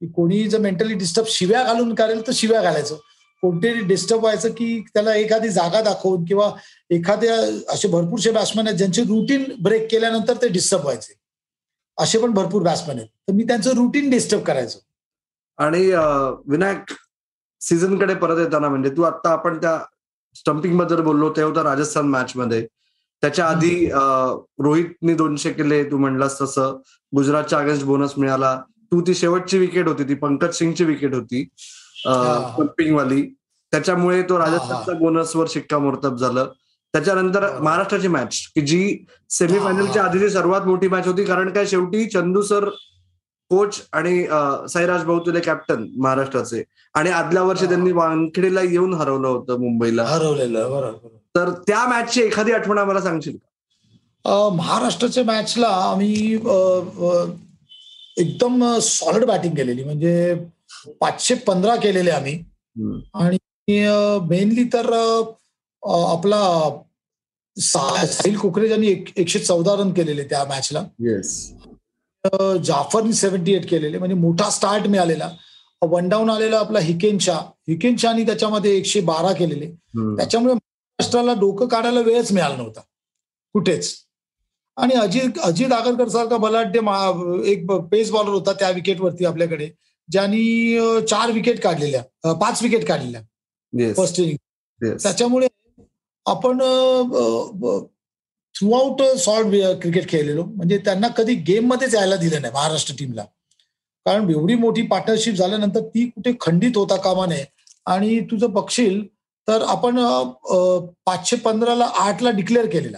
की 0.00 0.06
कोणी 0.06 0.42
जर 0.48 0.58
मेंटली 0.58 0.94
डिस्टर्ब 0.94 1.26
शिव्या 1.28 1.62
घालून 1.64 1.94
करेल 1.94 2.26
तर 2.26 2.32
शिव्या 2.34 2.62
घालायचो. 2.62 3.00
कोणतरी 3.42 3.80
डिस्टर्ब 3.86 4.20
व्हायचं 4.20 4.48
की 4.48 4.80
त्याला 4.94 5.14
एखादी 5.14 5.48
जागा 5.48 5.80
दाखवून 5.82 6.24
किंवा 6.24 6.50
एखाद्या 6.94 7.34
असे 7.72 7.88
भरपूरसे 7.88 8.30
बॅट्समॅन 8.30 8.66
आहेत 8.66 8.78
ज्यांचे 8.78 9.02
रुटीन 9.02 9.44
ब्रेक 9.62 9.90
केल्यानंतर 9.90 10.36
ते 10.42 10.48
डिस्टर्ब 10.48 10.82
व्हायचे. 10.82 11.14
असे 11.98 12.18
पण 12.18 12.30
भरपूर 12.34 12.62
बॅट्समॅन 12.62 12.98
आहेत. 12.98 13.08
तर 13.28 13.32
मी 13.32 13.44
त्यांचं 13.46 13.74
रुटीन 13.76 14.10
डिस्टर्ब 14.10 14.42
करायचो. 14.42 14.78
आणि 15.58 15.86
विनायक 16.50 16.92
सीझनकडे 17.60 18.14
परत 18.14 18.38
येताना 18.38 18.68
म्हणजे 18.68 18.90
तू 18.96 19.02
आता 19.02 19.30
आपण 19.30 19.56
त्या 19.60 19.78
स्टम्पिंगबद्दल 20.36 21.00
बोललो 21.02 21.32
ते 21.36 21.42
होतं 21.42 21.62
राजस्थान 21.62 22.06
मॅच 22.08 22.32
मध्ये. 22.36 22.66
त्याच्या 23.22 23.46
आधी 23.46 23.86
रोहितने 24.64 25.14
दोनशे 25.14 25.52
केले 25.52 25.82
तू 25.90 25.96
म्हणलास 25.98 26.40
तसं. 26.40 26.76
गुजरातच्या 27.12 27.58
अगेन्स्ट 27.58 27.84
बोनस 27.86 28.12
मिळाला. 28.18 28.56
तू 28.92 29.00
ती 29.06 29.14
शेवटची 29.14 29.58
विकेट 29.58 29.88
होती 29.88 30.04
ती 30.08 30.14
पंकज 30.14 30.54
सिंगची 30.58 30.84
विकेट 30.84 31.14
होती. 31.14 31.46
वाली 32.06 33.22
त्याच्यामुळे 33.72 34.22
तो 34.22 34.38
राजस्थानचा 34.38 34.92
बोनसवर 34.98 35.46
शिक्कामोर्तब 35.50 36.16
झालं. 36.16 36.48
त्याच्यानंतर 36.94 37.48
महाराष्ट्राची 37.60 38.08
मॅच 38.08 38.36
की 38.54 38.60
जी 38.60 39.04
सेमीफायनलच्या 39.30 40.04
आधीची 40.04 40.28
सर्वात 40.30 40.66
मोठी 40.66 40.88
मॅच 40.88 41.06
होती. 41.06 41.24
कारण 41.24 41.50
काय 41.52 41.66
शेवटी 41.66 42.04
चंदू 42.10 42.42
सर 42.42 42.68
कोच 43.50 43.80
आणि 43.92 44.22
साईराज 44.68 45.04
भाऊ 45.04 45.18
तुले 45.26 45.40
कॅप्टन 45.40 45.86
महाराष्ट्राचे. 45.96 46.62
आणि 46.94 47.10
आदल्या 47.10 47.42
वर्षी 47.42 47.66
त्यांनी 47.66 47.92
वानखेडेला 47.92 48.62
येऊन 48.62 48.94
हरवलं 48.94 49.28
होतं 49.28 49.60
मुंबईला. 49.60 50.04
हरवलेलं 50.04 50.70
बरोबर. 50.70 51.08
तर 51.36 51.50
त्या 51.66 51.86
मॅचची 51.88 52.22
एखादी 52.22 52.52
आठवण 52.52 52.78
आम्हाला 52.78 53.00
सांगशील 53.00 53.36
का? 53.36 54.48
महाराष्ट्राच्या 54.54 55.24
मॅचला 55.24 55.68
आम्ही 55.90 56.34
एकदम 58.16 58.64
सॉलिड 58.82 59.24
बॅटिंग 59.24 59.54
केलेली. 59.54 59.84
म्हणजे 59.84 60.34
पाचशे 61.00 61.34
पंधरा 61.34 61.76
केलेले 61.76 62.10
आम्ही. 62.10 62.34
आणि 63.14 63.36
मेनली 64.28 64.64
तर 64.64 64.92
आपला 65.82 66.70
साहिल 67.56 68.36
कुकरेज 68.38 68.70
यांनी 68.70 68.88
एकशे 69.16 69.38
चौदा 69.38 69.74
रन 69.76 69.92
केलेले 69.92 70.24
त्या 70.24 70.44
मॅचला 70.44 70.82
जाफरनी 72.64 73.12
सेव्हन्टी 73.12 73.54
एट 73.54 73.68
केलेले 73.70 73.98
म्हणजे 73.98 74.14
मोठा 74.14 74.50
स्टार्ट 74.50 74.86
मिळालेला. 74.86 75.30
वन 75.82 76.08
डाऊन 76.08 76.30
आलेला 76.30 76.58
आपला 76.58 76.78
हिकेन 76.78 77.18
शाह. 77.18 77.40
हिकेन 77.68 77.96
शाहनी 77.96 78.24
त्याच्यामध्ये 78.26 78.76
एकशे 78.76 79.00
बारा 79.00 79.32
केलेले. 79.32 79.70
त्याच्यामुळे 80.16 80.54
महाराष्ट्राला 80.54 81.32
डोकं 81.32 81.68
काढायला 81.68 82.00
वेळच 82.00 82.32
मिळाला 82.32 82.56
नव्हता. 82.56 82.80
कुठेच. 83.52 83.94
आणि 84.76 84.94
अजित 84.94 85.38
अजित 85.44 85.72
आगरकर 85.72 86.08
सारखा 86.08 86.36
बलाढ्य 86.36 86.80
एक 87.50 87.70
पेस 87.70 88.10
बॉलर 88.10 88.28
होता 88.28 88.52
त्या 88.52 88.70
विकेटवरती 88.70 89.24
आपल्याकडे. 89.24 89.70
ज्यांनी 90.10 91.04
चार 91.10 91.30
विकेट 91.32 91.60
काढलेल्या 91.62 92.32
पाच 92.40 92.62
विकेट 92.62 92.86
काढलेल्या 92.88 93.92
फर्स्ट 93.96 94.20
इनिंग 94.20 94.96
त्याच्यामुळे 95.02 95.48
आपण 96.26 96.58
थ्रू 98.54 98.72
आउट 98.74 99.02
सॉल्ट 99.18 99.80
क्रिकेट 99.82 100.08
खेळलेलो. 100.08 100.44
म्हणजे 100.44 100.78
त्यांना 100.84 101.08
कधी 101.16 101.34
गेम 101.48 101.66
मध्येच 101.68 101.94
यायला 101.94 102.16
दिलं 102.16 102.40
नाही 102.40 102.52
महाराष्ट्र 102.54 102.94
टीमला 102.98 103.24
कारण 104.06 104.30
एवढी 104.30 104.54
मोठी 104.54 104.82
पार्टनरशिप 104.86 105.34
झाल्यानंतर 105.34 105.80
ती 105.94 106.04
कुठे 106.08 106.32
खंडित 106.40 106.76
होता 106.76 106.96
कामा 107.00 107.26
नये. 107.26 107.44
आणि 107.86 108.18
तुझं 108.30 108.52
बघशील 108.52 109.02
तर 109.48 109.62
आपण 109.68 109.98
पाचशे 111.06 111.36
पंधराला 111.44 111.84
आठला 112.00 112.30
डिक्लेअर 112.30 112.66
केलेला. 112.72 112.96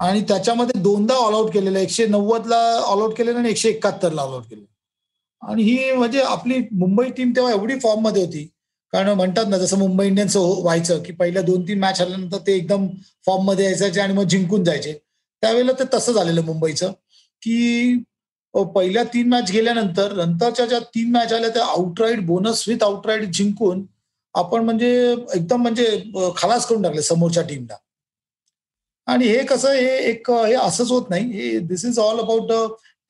आणि 0.00 0.20
त्याच्यामध्ये 0.28 0.80
दोनदा 0.82 1.14
ऑल 1.14 1.34
आउट 1.34 1.52
केलेला. 1.52 1.78
एकशे 1.78 2.06
नव्वदला 2.06 2.56
ऑल 2.78 3.00
आउट 3.02 3.16
केलेला 3.18 3.38
आणि 3.38 3.50
एकशे 3.50 3.68
एकाहत्तरला 3.68 4.22
ऑल 4.22 4.32
आउट 4.32 4.44
केलेला. 4.50 4.66
आणि 5.42 5.62
ही 5.62 5.92
म्हणजे 5.92 6.20
आपली 6.20 6.58
मुंबई 6.72 7.10
टीम 7.10 7.32
तेव्हा 7.36 7.52
एवढी 7.52 7.78
फॉर्ममध्ये 7.80 8.24
होती. 8.24 8.48
कारण 8.92 9.08
म्हणतात 9.08 9.46
ना 9.48 9.58
जसं 9.58 9.78
मुंबई 9.78 10.06
इंडियन्स 10.06 10.36
हो- 10.36 10.62
व्हायचं 10.62 11.02
की 11.02 11.12
पहिल्या 11.12 11.42
दोन 11.42 11.62
तीन 11.68 11.78
मॅच 11.78 12.00
आल्यानंतर 12.00 12.38
ते 12.46 12.54
एकदम 12.56 12.86
फॉर्ममध्ये 13.26 13.64
यायचे 13.64 14.00
आणि 14.00 14.12
मग 14.14 14.24
जिंकून 14.28 14.64
जायचे. 14.64 14.92
त्यावेळेला 15.42 15.72
ते 15.72 15.84
तसं 15.94 16.12
झालेलं 16.12 16.44
मुंबईचं 16.44 16.92
की 17.42 18.02
पहिल्या 18.74 19.02
तीन 19.04 19.28
मॅच 19.28 19.50
गेल्यानंतर 19.50 20.12
नंतरच्या 20.16 20.66
ज्या 20.66 20.78
तीन 20.94 21.10
मॅच 21.12 21.32
आल्या 21.32 21.48
त्या 21.50 21.64
आउटराईड 21.66 22.26
बोनस 22.26 22.64
विथ 22.68 22.82
आउटराईड 22.82 23.30
जिंकून 23.32 23.84
आपण 24.34 24.64
म्हणजे 24.64 24.90
एकदम 25.34 25.62
म्हणजे 25.62 25.86
खलास 26.36 26.66
करून 26.66 26.82
टाकले 26.82 27.02
समोरच्या 27.02 27.42
टीमला 27.42 27.76
आणि 29.06 29.26
हे 29.26 29.42
कसं 29.44 29.72
हे 29.72 29.96
एक 30.10 30.30
हे 30.30 30.54
असंच 30.54 30.90
होत 30.90 31.10
नाही. 31.10 31.30
हे 31.32 31.58
this 31.58 31.84
is 31.84 31.98
all 31.98 32.18
about 32.20 32.52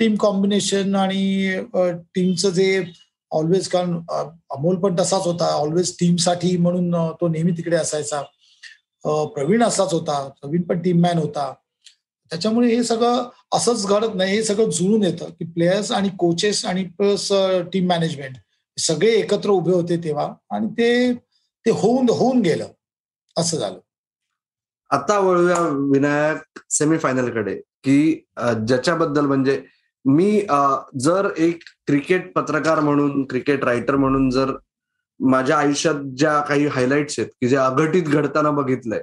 team 0.03 0.15
combination 0.17 0.95
आणि 0.97 1.61
टीमचं 2.15 2.51
जे 2.51 2.85
ऑलवेज 3.33 3.69
कारण 3.69 3.99
अमोल 4.51 4.77
पण 4.77 4.95
तसाच 4.99 5.27
होता. 5.27 5.47
ऑलवेज 5.55 5.93
टीमसाठी 6.01 6.57
म्हणून 6.57 6.95
तो 7.21 7.29
नेहमी 7.29 7.53
तिकडे 7.57 7.77
असायचा. 7.77 8.23
प्रवीण 9.35 9.63
असाच 9.63 9.93
होता. 9.93 10.17
प्रवीण 10.41 10.63
पण 10.63 10.81
टीम 10.83 11.01
मॅन 11.03 11.19
होता. 11.19 11.53
त्याच्यामुळे 12.31 12.75
हे 12.75 12.83
सगळं 12.85 13.29
असंच 13.55 13.87
घडत 13.87 14.15
नाही. 14.15 14.35
हे 14.37 14.43
सगळं 14.45 14.71
जुळून 14.71 15.03
येतं 15.05 15.31
की 15.31 15.45
प्लेयर्स 15.45 15.91
आणि 15.93 16.09
कोचेस 16.19 16.65
आणि 16.65 16.85
प्लस 16.99 17.29
टीम 17.73 17.87
मॅनेजमेंट 17.89 18.37
सगळे 18.79 19.11
एकत्र 19.13 19.51
उभे 19.51 19.73
होते 19.73 19.97
तेव्हा 20.05 20.33
आणि 20.51 20.67
ते 20.79 21.13
ते 21.67 21.71
होऊन 21.71 22.09
होऊन 22.11 22.41
गेलं. 22.41 22.67
असं 23.37 23.57
झालं. 23.57 23.79
आता 24.91 25.19
वळूया 25.19 25.61
विनायक 25.93 26.59
सेमीफायनलकडे 26.71 27.55
की 27.85 28.13
ज्याच्याबद्दल 28.69 29.27
म्हणजे 29.27 29.63
मी 30.05 30.41
जर 31.01 31.29
एक 31.37 31.63
क्रिकेट 31.87 32.33
पत्रकार 32.33 32.81
म्हणून 32.81 33.25
क्रिकेट 33.25 33.65
रायटर 33.65 33.97
म्हणून 33.97 34.29
जर 34.31 34.53
माझ्या 35.21 35.57
आयुष्यात 35.57 35.95
ज्या 36.17 36.41
काही 36.41 36.67
हायलाइट्स 36.67 37.19
आहेत 37.19 37.31
की 37.41 37.49
जे 37.49 37.57
अघटित 37.57 38.03
घडताना 38.03 38.51
बघितलंय 38.51 39.03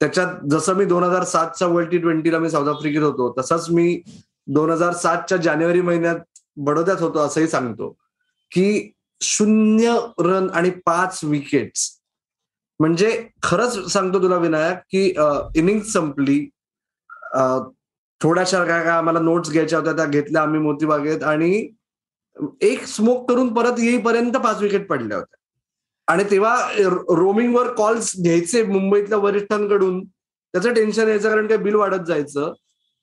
त्याच्यात 0.00 0.34
जसं 0.50 0.74
मी 0.74 0.84
दोन 0.84 1.02
हजार 1.02 1.24
सातच्या 1.24 1.68
वर्ल्ड 1.68 1.90
टी 1.90 1.98
ट्वेंटीला 1.98 2.38
मी 2.38 2.50
साऊथ 2.50 2.68
आफ्रिकेत 2.68 3.02
होतो 3.02 3.34
तसंच 3.38 3.70
मी 3.70 4.00
दोन 4.46 4.70
हजार 4.70 4.92
सातच्या 4.92 5.38
जानेवारी 5.38 5.80
महिन्यात 5.80 6.16
बडोद्यात 6.56 7.00
होतो 7.00 7.18
असंही 7.18 7.48
सांगतो 7.48 7.90
की 8.52 8.92
शून्य 9.20 9.96
रन 10.18 10.48
आणि 10.50 10.70
पाच 10.86 11.20
विकेट्स 11.24 11.90
म्हणजे 12.80 13.28
खरंच 13.42 13.92
सांगतो 13.92 14.22
तुला 14.22 14.36
विनायक 14.36 14.78
की 14.90 15.04
इनिंग 15.56 15.80
संपली 15.80 16.38
थोड्याशा 18.20 18.64
काय 18.64 18.82
काय 18.84 18.92
आम्हाला 18.92 19.20
नोट्स 19.20 19.50
घ्यायच्या 19.50 19.78
होत्या 19.78 19.92
त्या 19.96 20.04
घेतल्या 20.04 20.42
आम्ही 20.42 20.60
मोतीबागेत 20.60 21.22
आणि 21.24 21.50
एक 22.62 22.84
स्मोक 22.86 23.28
करून 23.30 23.52
परत 23.54 23.78
येईपर्यंत 23.78 24.36
पाच 24.44 24.60
विकेट 24.62 24.86
पडल्या 24.88 25.16
होत्या. 25.18 25.34
आणि 26.08 26.24
तेव्हा 26.30 26.56
रोमिंगवर 27.18 27.72
कॉल्स 27.74 28.12
घ्यायचे 28.22 28.62
मुंबईतल्या 28.64 29.18
वरिष्ठांकडून 29.18 30.02
त्याचं 30.04 30.74
टेन्शन 30.74 31.08
यायचं 31.08 31.28
कारण 31.30 31.46
काय? 31.46 31.56
बिल 31.56 31.74
वाढत 31.74 32.04
जायचं. 32.08 32.52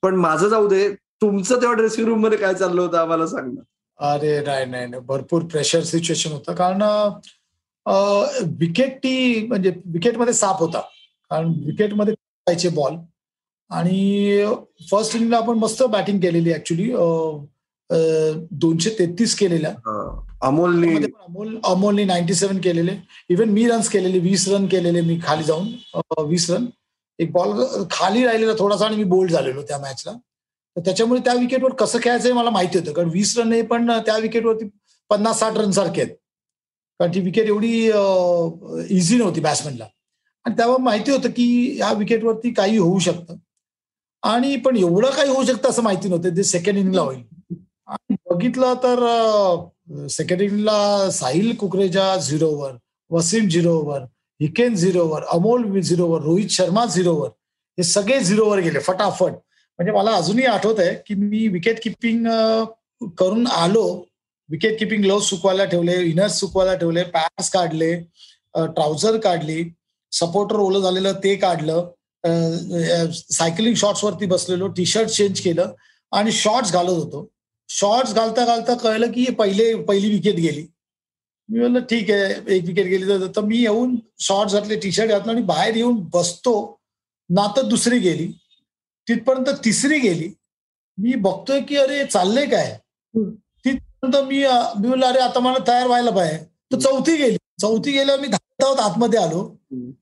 पण 0.04 0.16
माझं 0.16 0.48
जाऊ 0.50 0.68
दे 0.68 0.88
तुमचं 1.22 1.62
तेव्हा 1.62 1.76
ड्रेसिंग 1.78 2.08
रूममध्ये 2.08 2.38
काय 2.38 2.54
चाललं 2.54 2.82
होतं 2.82 2.98
आम्हाला 2.98 3.28
सांगणं 3.28 3.62
अरे 4.00 4.40
नाही 4.46 4.66
नाही 4.66 5.00
भरपूर 5.08 5.44
प्रेशर 5.52 5.82
सिच्युएशन 5.84 6.32
होतं. 6.32 6.54
कारण 6.54 6.82
विकेट 8.60 8.98
ती 8.98 9.46
म्हणजे 9.48 9.74
विकेटमध्ये 9.94 10.34
साप 10.34 10.60
होता. 10.60 10.80
कारण 11.32 11.48
विकेटमध्ये 11.66 12.14
जायचे 12.14 12.70
बॉल 12.76 12.96
आणि 13.74 14.46
फर्स्ट 14.90 15.16
इनिंगला 15.16 15.38
आपण 15.38 15.58
मस्त 15.60 15.84
बॅटिंग 15.92 16.20
केलेली 16.22 16.54
ऍक्च्युली 16.54 16.90
दोनशे 18.62 18.90
तेहतीस 19.00 19.36
केलेल्या. 19.36 19.72
अमोलनी 20.48 20.96
अमोल 20.96 21.58
अमोलनी 21.66 22.04
नाईन्टी 22.06 22.34
सेव्हन 22.34 22.60
केलेले. 22.62 22.92
इव्हन 23.30 23.50
मी 23.50 23.68
रन्स 23.70 23.90
केलेले 23.90 24.20
वीस 24.20 24.48
रन 24.50 24.66
केलेले 24.72 25.02
मी 25.02 25.20
खाली 25.24 25.44
जाऊन. 25.44 25.68
वीस 26.28 26.50
रन 26.52 26.66
एक 27.20 27.32
बॉल 27.32 27.64
खाली 27.92 28.26
राहिलेला 28.26 28.54
थोडासा 28.60 28.86
आणि 28.86 28.96
मी 28.96 29.04
बोल्ड 29.04 29.32
झालेलो 29.32 29.62
त्या 29.62 29.78
मॅचला 29.80 30.12
तर 30.76 30.82
त्याच्यामुळे 30.86 31.22
त्या 31.26 31.34
विकेटवर 31.34 31.74
कसं 31.80 32.00
खेळायचं 32.04 32.34
मला 32.36 32.50
माहिती 32.50 32.78
होतं. 32.78 32.92
कारण 32.94 33.10
वीस 33.14 33.38
रन 33.38 33.54
हे 33.54 33.62
पण 33.62 33.90
त्या 34.06 34.18
विकेटवरती 34.18 34.66
पन्नास 35.10 35.40
साठ 35.40 35.58
रन 35.58 35.72
सारखे 35.72 36.02
आहेत. 36.02 36.16
कारण 37.00 37.14
ती 37.14 37.20
विकेट 37.22 37.48
एवढी 37.48 37.72
इझी 38.96 39.18
नव्हती 39.18 39.42
बॅट्समॅनला 39.42 39.86
आणि 40.46 40.58
तेव्हा 40.58 40.78
माहिती 40.84 41.12
होतं 41.12 41.30
की 41.36 41.46
ह्या 41.78 41.92
विकेटवरती 41.98 42.54
काही 42.54 42.78
होऊ 42.78 43.00
शकतं. 43.00 43.36
आणि 44.24 44.56
पण 44.66 44.78
एवढं 44.78 45.10
काही 45.12 45.30
होऊ 45.30 45.44
शकतं 45.46 45.70
असं 45.70 45.84
माहिती 45.84 46.10
नव्हतं. 46.10 46.36
ते 46.38 46.44
सेकंड 46.44 46.78
इनिंगला 46.78 47.02
होईल. 47.02 47.24
आणि 47.88 48.16
बघितलं 48.30 48.74
तर 48.84 49.00
सेकंड 50.10 50.42
इनिंगला 50.42 51.10
साहिल 51.12 51.56
कुकरेजा 51.60 52.16
झिरोवर 52.18 52.72
वसीम 53.12 53.48
झिरोवर 53.48 54.02
हिकेन 54.40 54.76
झिरोवर 54.76 55.24
अमोल 55.32 55.80
झिरोवर 55.80 56.22
रोहित 56.22 56.50
शर्मा 56.52 56.86
झिरोवर 56.86 57.30
हे 57.78 57.84
सगळे 57.84 58.20
झिरोवर 58.20 58.60
गेले 58.60 58.80
फटाफट. 58.80 59.32
म्हणजे 59.80 59.92
मला 59.92 60.12
अजूनही 60.16 60.46
आठवत 60.46 60.80
आहे 60.80 60.94
की 61.08 61.14
मी 61.16 61.48
विकेट 61.48 61.80
किपिंग 61.84 62.26
करून 63.18 63.48
आलो. 63.48 63.86
विकेट 64.50 64.78
किपिंग 64.80 65.04
ग्लोव्ह 65.04 65.24
सुकवायला 65.26 65.66
ठेवले 65.66 66.02
इनर्स 66.06 66.40
सुकवायला 66.40 66.74
ठेवले 66.78 67.04
पॅन्स 67.14 67.50
काढले 67.50 67.94
ट्राउझर 68.56 69.18
काढली 69.20 69.64
सपोर्टर 70.12 70.56
ओलं 70.56 70.80
झालेलं 70.80 71.14
ते 71.24 71.36
काढलं. 71.36 71.90
सायकलिंग 72.26 73.76
शॉर्ट्स 73.76 74.04
वरती 74.04 74.26
बसलेलो 74.26 74.68
टी 74.78 74.86
शर्ट 74.86 75.10
चेंज 75.10 75.40
केलं 75.40 75.74
आणि 76.12 76.32
शॉर्ट्स 76.32 76.72
घालत 76.74 76.90
होतो. 76.90 77.28
शॉर्ट्स 77.70 78.14
घालता 78.14 78.46
घालता 78.46 78.74
कळलं 78.78 79.12
की 79.12 79.26
पहिले 79.40 79.74
पहिली 79.84 80.10
विकेट 80.10 80.36
गेली. 80.36 80.66
मी 81.50 81.60
म्हणलं 81.60 81.80
ठीक 81.90 82.12
आहे 82.12 82.56
एक 82.56 82.66
विकेट 82.66 82.86
गेली 82.88 83.28
तर 83.36 83.42
मी 83.42 83.58
येऊन 83.58 83.96
शॉर्ट्स 84.20 84.54
घातले 84.56 84.76
टी 84.80 84.92
शर्ट 84.92 85.10
घातलं 85.12 85.32
आणि 85.32 85.42
बाहेर 85.42 85.76
येऊन 85.76 86.00
बसतो. 86.14 86.80
ना 87.30 87.48
तर 87.58 87.62
दुसरी 87.70 88.00
गेली. 88.00 88.28
तिथपर्यंत 89.08 89.50
तिसरी 89.66 90.00
गेली. 90.00 90.30
मी 90.98 91.16
बघतोय 91.16 91.60
की 91.62 91.76
अरे 91.78 92.04
चाललंय 92.06 92.46
काय? 92.46 92.78
तिथपर्यंत 93.14 94.16
मी 94.28 94.40
मी 94.80 94.88
म्हणलं 94.88 95.06
अरे 95.06 95.20
आता 95.20 95.40
मला 95.40 95.58
तयार 95.68 95.88
व्हायला 95.88 96.12
पाहिजे. 96.12 96.38
तर 96.72 96.80
चौथी 96.80 97.16
गेली. 97.18 97.38
चौथी 97.62 97.92
गेल्यावर 97.92 98.22
मी 98.22 98.28
धावत 98.28 98.80
आतमध्ये 98.80 99.20
आलो. 99.20 99.48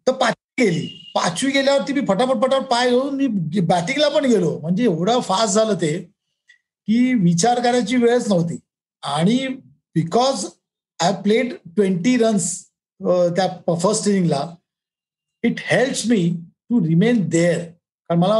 तर 0.08 0.12
पाचवी 0.12 0.51
केली. 0.64 0.88
पाचवी 1.16 1.52
गेल्यावरती 1.52 1.94
मी 1.94 2.02
फटाफट 2.08 2.42
फटाफट 2.42 2.66
पाय 2.68 2.90
घेऊन 2.90 3.16
मी 3.16 3.28
बॅटिंगला 3.60 4.10
पण 4.10 4.26
गेलो. 4.26 4.58
म्हणजे 4.60 4.84
एवढं 4.84 5.20
फास्ट 5.20 5.54
झालं 5.56 5.76
ते 5.82 5.98
की 5.98 7.14
विचार 7.14 7.60
करायची 7.64 7.96
वेळच 7.96 8.28
नव्हती. 8.30 8.58
आणि 9.04 9.48
because 9.96 10.46
I 11.00 11.12
played 11.24 11.54
twenty 11.76 12.16
runs 12.18 12.54
त्या 13.02 13.76
first 13.82 14.08
इनिंगला 14.08 14.48
it 15.44 15.60
helps 15.66 16.06
me 16.08 16.30
to 16.70 16.80
remain 16.86 17.28
there 17.30 17.60
कारण 17.60 18.20
मला 18.20 18.36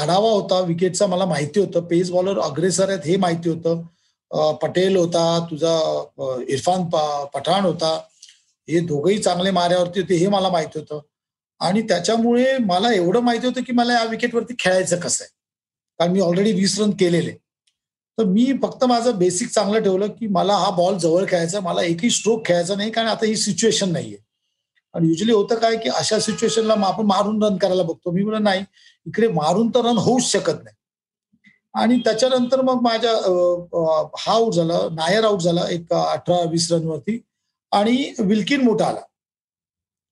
आढावा 0.00 0.30
होता 0.30 0.60
विकेटचा 0.66 1.06
मला 1.06 1.24
माहिती 1.26 1.60
होतं 1.60 1.84
पेस 1.86 2.10
बॉलर 2.10 2.38
अग्रेसर 2.40 2.88
आहेत 2.88 3.06
हे 3.06 3.16
माहिती 3.16 3.48
होतं. 3.48 3.82
पटेल 4.62 4.96
होता 4.96 5.24
तुझा 5.50 5.74
इरफान 6.48 6.84
पठाण 7.34 7.64
होता. 7.64 7.94
हे 8.68 8.80
दोघंही 8.80 9.18
चांगले 9.18 9.50
माऱ्यावरती 9.50 10.00
होते 10.00 10.16
हे 10.16 10.28
मला 10.28 10.48
माहिती 10.50 10.78
होतं. 10.78 11.00
आणि 11.60 11.82
त्याच्यामुळे 11.82 12.56
मला 12.58 12.92
एवढं 12.92 13.20
माहिती 13.20 13.46
होतं 13.46 13.62
की 13.62 13.72
मला 13.72 13.92
या 13.92 14.04
विकेटवरती 14.04 14.54
खेळायचं 14.58 15.00
कसं 15.00 15.24
आहे. 15.24 15.30
कारण 15.98 16.12
मी 16.12 16.20
ऑलरेडी 16.20 16.52
वीस 16.52 16.80
रन 16.80 16.90
केलेले. 16.90 17.32
तर 18.18 18.24
मी 18.24 18.52
फक्त 18.62 18.84
माझं 18.84 19.18
बेसिक 19.18 19.48
चांगलं 19.48 19.82
ठेवलं 19.82 20.06
की 20.06 20.26
मला 20.26 20.56
हा 20.56 20.70
बॉल 20.70 20.98
जवळ 20.98 21.24
खेळायचा 21.28 21.60
मला 21.60 21.82
एकही 21.82 22.10
स्ट्रोक 22.10 22.46
खेळायचा 22.46 22.74
नाही 22.74 22.90
कारण 22.90 23.08
आता 23.08 23.26
ही 23.26 23.36
सिच्युएशन 23.36 23.92
नाहीये. 23.92 24.18
आणि 24.94 25.08
युजली 25.08 25.32
होतं 25.32 25.54
काय 25.54 25.76
की 25.76 25.88
अशा 25.88 26.18
सिच्युएशनला 26.18 26.74
आपण 26.86 27.06
मारून 27.06 27.42
रन 27.42 27.56
करायला 27.56 27.82
बघतो. 27.82 28.10
मी 28.10 28.22
म्हणलं 28.22 28.44
नाही 28.44 28.64
इकडे 29.06 29.28
मारून 29.28 29.68
तर 29.68 29.84
रन 29.84 29.98
होऊच 29.98 30.22
शकत 30.22 30.62
नाही. 30.64 30.76
आणि 31.74 31.98
त्याच्यानंतर 31.98 32.60
मग 32.62 32.80
माझ्या 32.82 33.12
हा 34.18 34.32
आऊट 34.32 34.52
झाला 34.52 34.78
नायर 34.92 35.24
आऊट 35.24 35.40
झाला 35.40 35.68
एक 35.70 35.92
अठरा 35.92 36.40
वीस 36.50 36.72
रनवरती 36.72 37.20
आणि 37.72 38.12
विल्किन 38.18 38.60
मोठा 38.60 38.86
आला. 38.86 39.00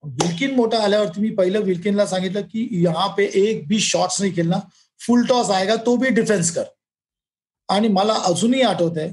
विल्किन 0.04 0.54
मोठा 0.54 0.78
आल्यावरती 0.85 1.21
मी 1.21 1.30
पहिलं 1.35 1.61
विल्किनला 1.64 2.06
सांगितलं 2.06 2.40
की 2.42 2.68
यहाँ 2.82 3.09
पे 3.16 3.25
एक 3.40 3.66
बी 3.68 3.78
शॉट्स 3.80 4.21
नाही 4.21 4.42
ना 4.42 4.59
फुल 5.00 5.25
टॉस 5.26 5.50
आएगा 5.50 5.75
तो 5.87 5.97
बी 5.97 6.09
डिफेन्स 6.14 6.50
कर. 6.54 6.64
आणि 7.68 7.88
मला 7.88 8.14
अजूनही 8.26 8.62
आठवत 8.62 8.99
आहे 8.99 9.12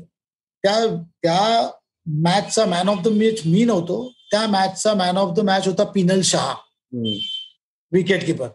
त्या 0.64 0.86
त्या 1.24 1.70
मॅचचा 2.06 2.66
मॅन 2.66 2.90
ऑफ 2.90 3.04
द 3.04 3.08
मॅच 3.08 3.42
मी 3.46 3.64
नव्हतो. 3.66 4.12
त्या 4.32 4.46
मॅचचा 4.48 4.94
मॅन 4.94 5.18
ऑफ 5.18 5.36
द 5.36 5.40
मॅच 5.46 5.68
होता 5.68 5.84
पिनल 5.94 6.22
शहा 6.24 6.54
विकेट 7.92 8.26
किपर 8.26 8.48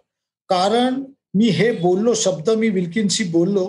कारण 0.50 1.02
मी 1.34 1.48
हे 1.50 1.70
बोललो 1.72 2.14
शब्द 2.14 2.50
मी 2.50 2.68
विल्किनशी 2.68 3.24
बोललो. 3.30 3.66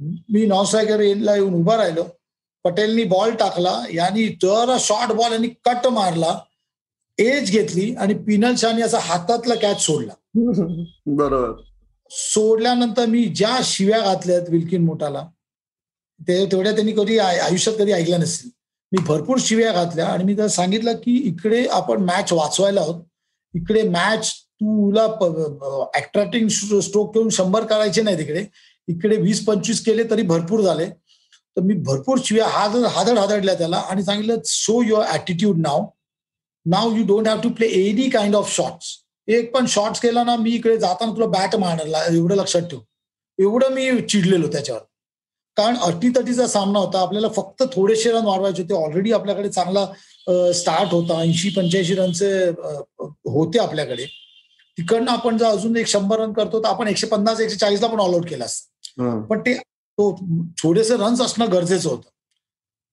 मी 0.00 0.44
नॉन 0.46 0.64
स्ट्रायकर 0.64 1.00
ला 1.16 1.34
येऊन 1.34 1.54
उभा 1.54 1.76
राहिलो. 1.76 2.04
पटेलनी 2.64 3.04
बॉल 3.04 3.34
टाकला 3.36 3.72
यांनी 3.92 4.28
तर 4.42 4.76
शॉर्ट 4.80 5.12
बॉल 5.12 5.32
यांनी 5.32 5.48
कट 5.64 5.86
मारला. 5.92 6.38
एज 7.18 7.50
घेतली 7.50 7.94
आणि 7.94 8.14
पिनल 8.26 8.54
शहानी 8.58 8.82
असा 8.82 8.98
हातातला 9.00 9.54
कॅच 9.54 9.80
सोडला. 9.80 10.12
बरोबर. 11.06 11.52
सोडल्यानंतर 12.10 13.06
मी 13.06 13.24
ज्या 13.26 13.58
शिव्या 13.64 14.00
घातल्यात 14.00 14.48
विल्किन 14.50 14.84
मोठाला 14.84 15.26
ते 16.20 16.44
तेवढ्या 16.52 16.72
त्यांनी 16.72 16.92
कधी 16.92 17.18
आयुष्यात 17.18 17.76
कधी 17.78 17.92
ऐकल्या 17.92 18.18
नसतील. 18.18 18.50
मी 18.92 19.02
भरपूर 19.06 19.38
शिव्या 19.40 19.72
घातल्या 19.72 20.06
आणि 20.06 20.24
मी 20.24 20.34
त्याला 20.36 20.48
सांगितलं 20.48 20.96
की 20.96 21.16
इकडे 21.28 21.64
आपण 21.66 22.02
मॅच 22.04 22.32
वाचवायला 22.32 22.80
आहोत. 22.80 23.02
इकडे 23.54 23.82
मॅच 23.88 24.32
तुला 24.32 25.02
अट्रॅक्टिंग 25.94 26.48
स्ट्रोक 26.48 27.14
घेऊन 27.14 27.28
शंभर 27.32 27.64
करायचे 27.64 28.02
नाही 28.02 28.18
तिकडे 28.18 28.44
इकडे 28.88 29.16
वीस 29.16 29.44
पंचवीस 29.44 29.84
केले 29.84 30.04
तरी 30.10 30.22
भरपूर 30.22 30.60
झाले. 30.60 30.86
तर 30.86 31.62
मी 31.62 31.74
भरपूर 31.86 32.18
शिव्या 32.24 32.46
हादड 32.48 32.84
हादड 32.86 33.18
हादडल्या 33.18 33.54
त्याला 33.54 33.76
आणि 33.90 34.02
सांगितलं 34.04 34.36
show 34.46 34.80
your 34.82 35.06
attitude 35.06 35.58
now 35.58 35.84
now 36.66 36.94
you 36.96 37.04
don't 37.06 37.28
have 37.28 37.40
to 37.40 37.48
play 37.48 37.66
any 37.80 38.08
kind 38.10 38.34
of 38.36 38.54
shots 38.56 38.96
एक 39.28 39.54
पण 39.54 39.66
शॉट्स 39.68 40.00
केला 40.00 40.22
ना 40.24 40.36
मी 40.36 40.50
इकडे 40.50 40.76
जाताना 40.78 41.12
तुला 41.12 41.26
बॅट 41.26 41.54
मारला 41.56 42.04
एवढं 42.06 42.36
लक्षात 42.36 42.62
ठेव. 42.62 42.80
एवढं 43.38 43.72
मी 43.74 44.00
चिडलेलो 44.00 44.48
त्याच्यावर. 44.52 44.80
कारण 45.56 45.76
अटीतटीचा 45.82 46.46
सामना 46.46 46.78
होता 46.78 47.00
आपल्याला 47.00 47.28
फक्त 47.28 47.62
थोडेसे 47.72 48.10
रन 48.12 48.24
वाढवायचे 48.24 48.62
होते. 48.62 48.74
ऑलरेडी 48.74 49.12
आपल्याकडे 49.12 49.48
चांगला 49.48 50.52
स्टार्ट 50.52 50.92
होता 50.92 51.18
ऐंशी 51.20 51.48
पंच्याऐंशी 51.56 51.94
रनचे 51.94 52.32
होते 52.98 53.58
आपल्याकडे. 53.58 54.04
तिकडनं 54.78 55.10
आपण 55.10 55.36
जर 55.38 55.46
अजून 55.46 55.76
एक 55.76 55.86
शंभर 55.88 56.20
रन 56.20 56.32
करतो 56.32 56.62
तर 56.62 56.68
आपण 56.68 56.88
एकशे 56.88 57.06
पन्नास 57.06 57.40
एकशे 57.40 57.56
चाळीसला 57.56 57.86
पण 57.86 58.00
ऑल 58.00 58.14
आउट 58.14 58.28
केला 58.28 58.44
असतं. 58.44 59.20
पण 59.28 59.40
ते 59.40 59.54
तो 59.54 60.14
थोडेसे 60.62 60.96
रन्स 60.96 61.20
असणं 61.20 61.52
गरजेचं 61.52 61.88
होतं. 61.88 62.08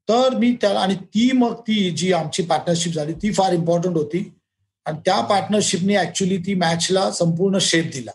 तर 0.10 0.36
मी 0.38 0.52
त्याला 0.62 0.80
आणि 0.80 0.96
ती 1.06 1.32
मग 1.38 1.54
ती 1.68 1.90
जी 1.98 2.12
आमची 2.14 2.44
पार्टनरशिप 2.44 2.94
झाली 2.94 3.14
ती 3.22 3.32
फार 3.34 3.54
इम्पॉर्टंट 3.54 3.98
होती. 3.98 4.32
आणि 4.86 4.98
त्या 5.06 5.20
पार्टनरशिपने 5.30 5.96
ऍक्च्युली 5.98 6.38
ती 6.46 6.54
मॅचला 6.56 7.10
संपूर्ण 7.12 7.58
शेप 7.62 7.92
दिला. 7.94 8.12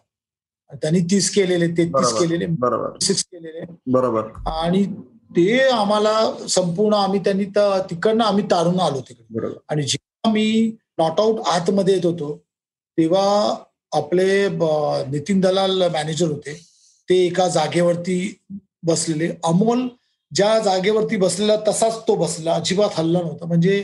त्यांनी 0.82 1.00
तीस 1.10 1.30
केलेले 1.30 1.66
तेहतीस 1.76 2.12
केलेले 2.18 2.46
सिक्स 3.06 3.24
केलेले. 3.24 3.64
बरोबर. 3.92 4.22
आणि 4.50 4.84
ते 5.36 5.58
आम्हाला 5.68 6.46
संपूर्ण 6.48 6.94
आम्ही 6.94 7.20
त्यांनी 7.24 7.44
तिकडनं 7.90 8.24
आम्ही 8.24 8.44
तारून 8.50 8.80
आलो 8.80 9.00
तिकडे. 9.08 9.48
आणि 9.68 9.82
जेव्हा 9.82 10.32
मी 10.32 10.76
नॉट 10.98 11.20
आउट 11.20 11.40
आतमध्ये 11.48 11.94
येत 11.94 12.06
होतो 12.06 12.36
तेव्हा 12.98 13.54
आपले 13.96 14.48
नितीन 15.10 15.40
दलाल 15.40 15.82
मॅनेजर 15.92 16.26
होते 16.26 16.54
ते 17.08 17.24
एका 17.26 17.48
जागेवरती 17.48 18.18
बसलेले. 18.86 19.32
अमोल 19.44 19.86
ज्या 20.36 20.58
जागेवरती 20.58 21.16
बसलेला 21.16 21.56
तसाच 21.68 21.98
तो 22.08 22.14
बसला. 22.14 22.54
अजिबात 22.54 22.98
हल्ला 22.98 23.20
नव्हता. 23.20 23.46
म्हणजे 23.46 23.76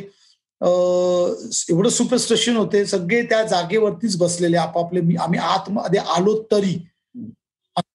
एवढं 1.71 1.89
सुपरस्टेशन 1.89 2.57
होते. 2.57 2.85
सगळे 2.87 3.23
त्या 3.23 3.43
जागेवरतीच 3.43 4.17
बसलेले 4.17 4.57
आपापले. 4.57 5.01
मी 5.01 5.15
आम्ही 5.21 5.39
आतमध्ये 5.39 6.01
आलो 6.17 6.43
तरी. 6.53 6.77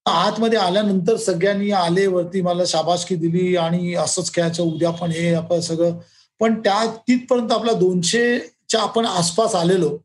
आतमध्ये 0.06 0.60
आल्यानंतर 0.60 1.16
सगळ्यांनी 1.18 1.72
आले 1.72 2.06
वरती 2.08 2.42
मला 2.42 2.64
शाबासकी 2.68 3.16
दिली 3.16 3.56
आणि 3.56 3.94
असंच 3.94 4.34
खेळायचं 4.34 4.64
उद्या 4.64 4.92
पण 4.92 5.12
हे 5.12 5.34
आपण 5.34 5.60
सगळं. 5.60 5.92
पण 6.40 6.60
त्या 6.60 6.86
तिथपर्यंत 7.08 7.52
आपला 7.52 7.74
दोनशेच्या 7.74 8.82
आपण 8.82 9.06
आसपास 9.06 9.56
आलेलो. 9.56 9.98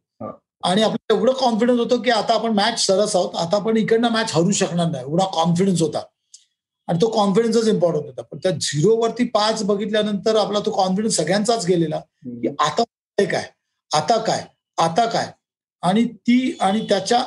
आणि 0.64 0.82
आपल्याला 0.82 1.18
एवढं 1.18 1.32
कॉन्फिडन्स 1.32 1.80
होतं 1.80 2.02
की 2.02 2.10
आता 2.10 2.34
आपण 2.34 2.50
मॅच 2.50 2.86
सरस 2.86 3.16
आहोत. 3.16 3.34
आता 3.34 3.56
आपण 3.56 3.76
इकडनं 3.76 4.08
मॅच 4.08 4.32
हरू 4.32 4.50
शकणार 4.50 4.90
नाही. 4.90 5.04
एवढा 5.04 5.24
कॉन्फिडन्स 5.24 5.82
होता. 5.82 6.02
आणि 6.88 6.98
तो 7.02 7.08
कॉन्फिडन्सच 7.10 7.68
इम्पॉर्टंट 7.68 8.04
होता. 8.04 8.22
पण 8.22 8.38
त्या 8.42 8.50
झिरो 8.52 8.96
वरती 8.96 9.24
पाच 9.34 9.62
बघितल्यानंतर 9.64 10.36
आपला 10.36 10.60
तो 10.66 10.70
कॉन्फिडन्स 10.70 11.16
सगळ्यांचाच 11.16 11.66
गेलेला. 11.66 11.98
की 12.24 12.48
आता 12.58 12.82
काय? 13.24 13.48
आता 13.90 14.16
काय? 14.18 14.44
आता 14.78 15.04
काय? 15.06 15.30
आणि 15.82 16.04
ती 16.04 16.56
आणि 16.60 16.80
त्याच्या 16.88 17.18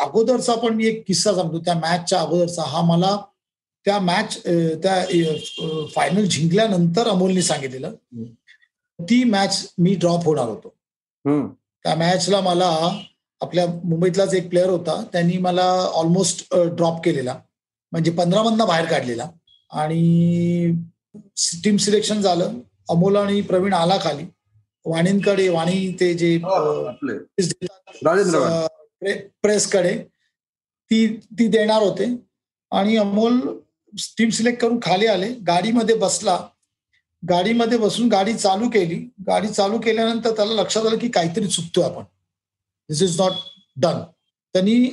अगोदरचा 0.00 0.54
पण 0.54 0.74
मी 0.74 0.86
एक 0.86 1.02
किस्सा 1.06 1.34
सांगतो. 1.34 1.58
त्या 1.58 1.74
मॅचच्या 1.74 2.20
अगोदरचा. 2.20 2.62
हा 2.62 2.80
मला 2.82 3.16
त्या 3.86 3.98
मॅच 3.98 4.38
त्या 4.82 5.04
फायनल 5.94 6.24
जिंकल्यानंतर 6.24 7.08
अमोलनी 7.08 7.42
सांगितलेलं. 7.42 7.92
ती 8.98 9.22
मॅच 9.24 9.72
मी 9.78 9.94
ड्रॉप 9.94 10.24
होणार 10.24 10.48
होतो. 10.48 10.74
त्या 11.84 11.94
मॅचला 11.94 12.40
मला 12.40 12.66
आपल्या 13.40 13.66
मुंबईतलाच 13.84 14.34
एक 14.34 14.48
प्लेअर 14.48 14.70
होता. 14.70 15.02
त्यांनी 15.12 15.38
मला 15.38 15.64
ऑलमोस्ट 15.94 16.54
ड्रॉप 16.54 17.02
केलेला. 17.04 17.38
म्हणजे 17.92 18.10
पंधरा 18.10 18.42
मधनं 18.42 18.66
बाहेर 18.66 18.86
काढलेला. 18.90 19.28
आणि 19.70 20.72
टीम 21.64 21.76
सिलेक्शन 21.76 22.20
झालं. 22.22 22.52
अमोल 22.90 23.16
आणि 23.16 23.40
प्रवीण 23.40 23.74
आला 23.74 23.98
खाली. 24.02 24.24
वाणींकडे 24.84 25.48
वाणी 25.48 25.92
ते 26.00 26.12
जे 26.14 26.38
प्रेसकडे 29.42 29.96
ती 30.90 31.06
ती 31.38 31.46
देणार 31.48 31.82
होते. 31.82 32.04
आणि 32.72 32.96
अमोल 32.96 33.40
टीम 34.18 34.30
सिलेक्ट 34.30 34.60
करून 34.62 34.78
खाली 34.82 35.06
आले. 35.06 35.28
गाडीमध्ये 35.46 35.94
बसला. 35.96 36.38
गाडीमध्ये 37.22 37.78
बसून 37.78 38.08
गाडी 38.08 38.34
चालू 38.34 38.68
केली. 38.70 38.96
गाडी 39.26 39.48
चालू 39.48 39.78
केल्यानंतर 39.80 40.36
त्याला 40.36 40.62
लक्षात 40.62 40.86
आलं 40.86 40.98
की 40.98 41.08
काहीतरी 41.08 41.46
चुकतोय 41.46 41.84
आपण. 41.84 42.02
दिस 42.88 43.02
इज 43.02 43.20
नॉट 43.20 43.32
डन 43.76 44.00
त्यांनी 44.54 44.84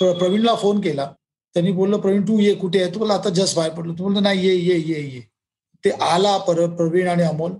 प्रवीणला 0.00 0.54
फोन 0.54 0.80
केला. 0.80 1.10
त्यांनी 1.58 1.72
बोललं 1.72 1.98
प्रवीण 2.00 2.22
तू 2.22 2.38
ये 2.40 2.54
कुठे 2.54 2.82
आहे? 2.82 2.94
तू 2.94 2.98
बोला 2.98 3.14
आता 3.14 3.30
जस्ट 3.30 3.56
बाहेर 3.56 3.72
पडलो. 3.72 3.92
तू 3.92 4.02
बोललं 4.02 4.22
नाही 4.22 4.46
ये 4.46 4.54
ये 4.54 4.78
ये 4.78 5.00
ये. 5.00 5.20
ते 5.84 5.90
आला 5.90 6.36
परत 6.38 6.68
प्रवीण 6.68 7.08
आणि 7.08 7.22
अमोल. 7.22 7.52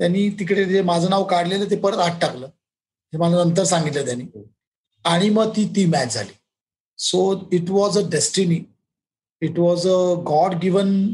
त्यांनी 0.00 0.28
तिकडे 0.30 0.64
जे 0.64 0.82
माझं 0.82 1.10
नाव 1.10 1.24
काढलेलं 1.24 1.70
ते 1.70 1.76
परत 1.76 1.98
आत 1.98 2.20
टाकलं. 2.20 2.46
हे 2.46 3.18
मला 3.18 3.44
नंतर 3.44 3.64
सांगितलं 3.64 4.04
त्यांनी. 4.04 4.24
आणि 5.04 5.28
मग 5.30 5.50
ती 5.56 5.64
ती 5.76 5.84
मॅच 5.86 6.14
झाली. 6.14 6.32
So 6.98 7.48
it 7.52 7.70
was 7.70 7.98
a 7.98 8.08
destiny 8.10 8.60
it 9.42 9.58
was 9.58 9.86
a 9.86 9.96
god 10.26 10.54
given 10.54 11.12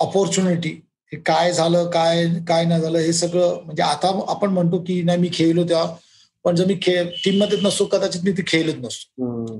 opportunity 0.00 0.70
हे 1.12 1.18
काय 1.20 1.52
झालं 1.52 1.90
काय 1.90 2.26
काय 2.48 2.64
नाही 2.64 2.82
झालं 2.82 2.98
हे 2.98 3.12
सगळं 3.12 3.64
म्हणजे 3.64 3.82
आता 3.82 4.08
आपण 4.28 4.50
म्हणतो 4.50 4.78
की 4.78 5.02
नाही 5.02 5.18
मी 5.18 5.28
खेळलो 5.32 5.68
तेव्हा. 5.68 5.96
पण 6.44 6.56
जर 6.56 6.66
मी 6.66 6.74
खेळ 6.82 7.08
टीम 7.24 7.42
मध्येच 7.42 7.64
नसतो 7.64 7.84
कदाचित 7.84 8.20
मी 8.24 8.32
ते 8.32 8.42
खेळलोच 8.46 8.76
नसतो. 8.76 9.56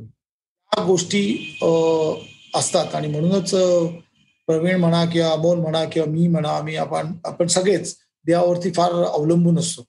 गोष्टी 0.77 1.23
असतात. 2.55 2.95
आणि 2.95 3.09
म्हणूनच 3.09 3.51
प्रवीण 4.49 4.77
म्हणा 4.81 5.05
किंवा 5.05 5.31
अमोल 5.33 5.59
म्हणा 5.59 5.85
किंवा 5.85 6.09
मी 6.11 6.27
म्हणा 6.29 6.51
आम्ही 6.57 6.77
आपण 6.77 7.13
आपण 7.25 7.47
सगळेच 7.47 7.97
देवावरती 8.27 8.71
फार 8.77 8.93
अवलंबून 9.05 9.59
असतो. 9.59 9.83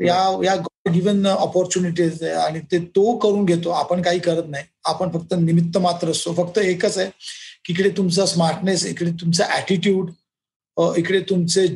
या 0.00 0.16
या 0.44 0.54
गिव्हन 0.92 1.26
ऑपॉर्च्युनिटीज 1.26 2.22
आणि 2.24 2.60
ते 2.72 2.78
तो 2.96 3.16
करून 3.18 3.44
घेतो. 3.44 3.70
आपण 3.70 4.02
काही 4.02 4.18
करत 4.18 4.48
नाही. 4.48 4.64
आपण 4.84 5.10
फक्त 5.14 5.34
निमित्त 5.38 5.78
मात्र 5.78 6.10
असतो. 6.10 6.32
फक्त 6.34 6.58
एकच 6.58 6.98
आहे 6.98 7.10
की 7.64 7.72
इकडे 7.72 7.90
तुमचा 7.96 8.26
स्मार्टनेस 8.26 8.84
इकडे 8.86 9.10
तुमचा 9.20 9.44
ऍटिट्यूड 9.56 10.10
इकडे 10.96 11.20
तुमचे 11.30 11.66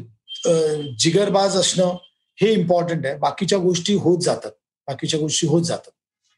जिगरबाज 1.01 1.57
असणं 1.57 1.97
हे 2.39 2.53
इम्पॉर्टंट 2.53 3.07
आहे. 3.07 3.17
बाकीच्या 3.19 3.59
गोष्टी 3.59 3.95
होत 3.95 4.21
जातात. 4.23 4.51
बाकीच्या 4.89 5.21
गोष्टी 5.21 5.47
होत 5.47 5.63
जातात. 5.63 5.91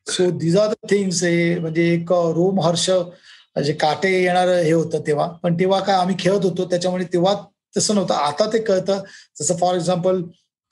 So 0.06 0.30
these 0.38 0.56
are 0.58 0.68
the 0.68 0.88
things 0.90 1.22
हे 1.24 1.58
म्हणजे 1.58 1.82
एक 1.92 2.12
रोम 2.36 2.60
हर्ष 2.60 2.88
म्हणजे 2.90 3.72
काटे 3.80 4.10
येणार 4.22 4.48
हे 4.48 4.72
होतं 4.72 5.00
तेव्हा. 5.06 5.26
पण 5.42 5.58
तेव्हा 5.58 5.78
काय 5.84 5.96
आम्ही 5.96 6.16
खेळत 6.18 6.44
होतो 6.44 6.64
त्याच्यामुळे 6.70 7.04
तेव्हा 7.12 7.34
तसं 7.76 7.94
नव्हतं. 7.94 8.14
आता 8.14 8.46
ते 8.52 8.58
कळतं. 8.62 9.02
जसं 9.40 9.56
for 9.60 9.74
example 9.74 10.22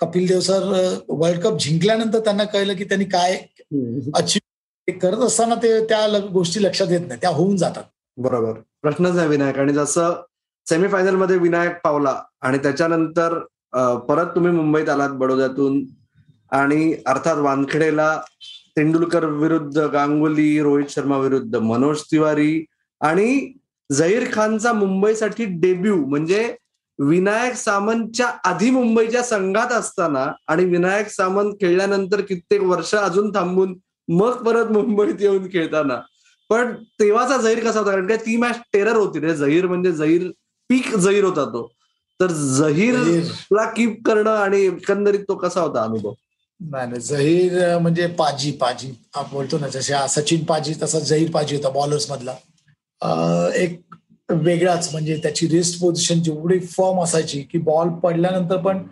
Kapil 0.01 0.27
Dev 0.29 0.41
sir 0.41 0.63
world 1.09 1.41
cup 1.43 1.59
जिंकल्यानंतर 1.61 2.19
त्यांना 2.25 2.45
कळलं 2.53 2.75
की 2.77 2.85
त्यांनी 2.85 3.05
काय 3.05 3.37
अचीव 4.15 4.99
करत 5.03 5.23
असताना 5.27 5.55
ते 5.63 5.79
त्या 5.89 6.07
गोष्टी 6.33 6.63
लक्षात 6.63 6.91
येत 6.91 7.07
नाही. 7.09 7.21
त्या 7.21 7.31
होऊन 7.31 7.57
जातात. 7.57 7.85
बरोबर. 8.19 8.53
प्रश्नच 8.83 9.17
आहे 9.19 9.29
विनायक. 9.29 9.59
आणि 9.59 9.73
जसं 9.73 10.21
सेमीफायनलमध्ये 10.67 11.37
विनायक 11.39 11.81
पावला 11.85 12.21
आणि 12.43 12.59
त्याच्यानंतर 12.59 13.39
परत 14.09 14.35
तुम्ही 14.35 14.53
मुंबईत 14.53 14.89
आलात 14.89 15.11
बडोद्यातून 15.19 15.85
आणि 16.53 16.95
अर्थात 17.07 17.37
वानखेडेला 17.37 18.09
तेंडुलकर 18.77 19.25
विरुद्ध 19.25 19.79
गांगुली 19.79 20.61
रोहित 20.63 20.87
शर्मा 20.89 21.19
विरुद्ध 21.19 21.57
मनोज 21.57 22.01
तिवारी 22.03 22.65
आणि 23.01 23.53
झहीर 23.93 24.25
खानचा 24.33 24.73
मुंबईसाठी 24.73 25.45
डेब्यू 25.45 25.97
म्हणजे 25.97 26.55
विनायक 26.99 27.55
सामंतच्या 27.55 28.27
आधी 28.45 28.71
मुंबईच्या 28.71 29.23
संघात 29.23 29.73
असताना 29.73 30.33
आणि 30.49 30.65
विनायक 30.65 31.09
सामंत 31.09 31.55
खेळल्यानंतर 31.55 32.21
कित्येक 32.21 32.63
वर्ष 32.63 32.95
अजून 32.95 33.31
थांबून 33.31 33.79
मग 34.09 34.33
परत 34.33 34.67
मुंबईत 34.67 35.15
येऊन 35.21 35.47
खेळताना. 35.47 36.01
पण 36.51 36.73
तेव्हाचा 37.01 37.37
जहीर 37.37 37.71
कसा 37.71 37.79
होता? 37.81 37.91
कारण 37.91 38.07
काय 38.07 38.17
ती 38.17 38.37
मॅच 38.37 38.59
टेरर 38.73 38.97
होती 38.97 39.21
रे. 39.21 39.35
जहीर 39.35 39.67
म्हणजे 39.67 39.93
जहीर 39.93 40.31
पीक 40.69 40.97
जहीर 40.97 41.25
होता 41.25 41.45
तो. 41.45 41.73
तर 42.21 42.27
जहीरला 42.27 43.71
कीप 43.71 44.07
करणं 44.07 44.31
आणि 44.31 44.61
एकंदरीत 44.61 45.21
तो 45.21 45.35
कसा 45.35 45.61
होता 45.61 45.83
अनुभव? 45.83 46.13
नाही 46.71 46.89
नाही. 46.89 47.01
जहीर 47.03 47.79
म्हणजे 47.79 48.07
पाजी 48.19 48.51
पाजी. 48.61 48.93
आपण 49.15 49.33
बोलतो 49.33 49.59
ना 49.59 49.69
जसे 49.69 49.95
सचिन 50.09 50.45
पाजी 50.45 50.75
तसा 50.83 50.99
जहीर 51.01 51.31
पाजी 51.31 51.57
होता 51.57 51.69
बॉलर्स 51.71 52.11
मधला. 52.11 52.35
एक 53.55 53.81
वेगळाच 54.29 54.89
म्हणजे 54.93 55.17
त्याची 55.23 55.49
रिस्ट 55.49 55.81
पोझिशन 55.81 56.23
जेवढी 56.23 56.59
फॉर्म 56.67 57.03
असायची 57.03 57.41
की 57.53 57.59
बॉल 57.59 57.89
पडल्यानंतर 58.03 58.57
पण 58.63 58.83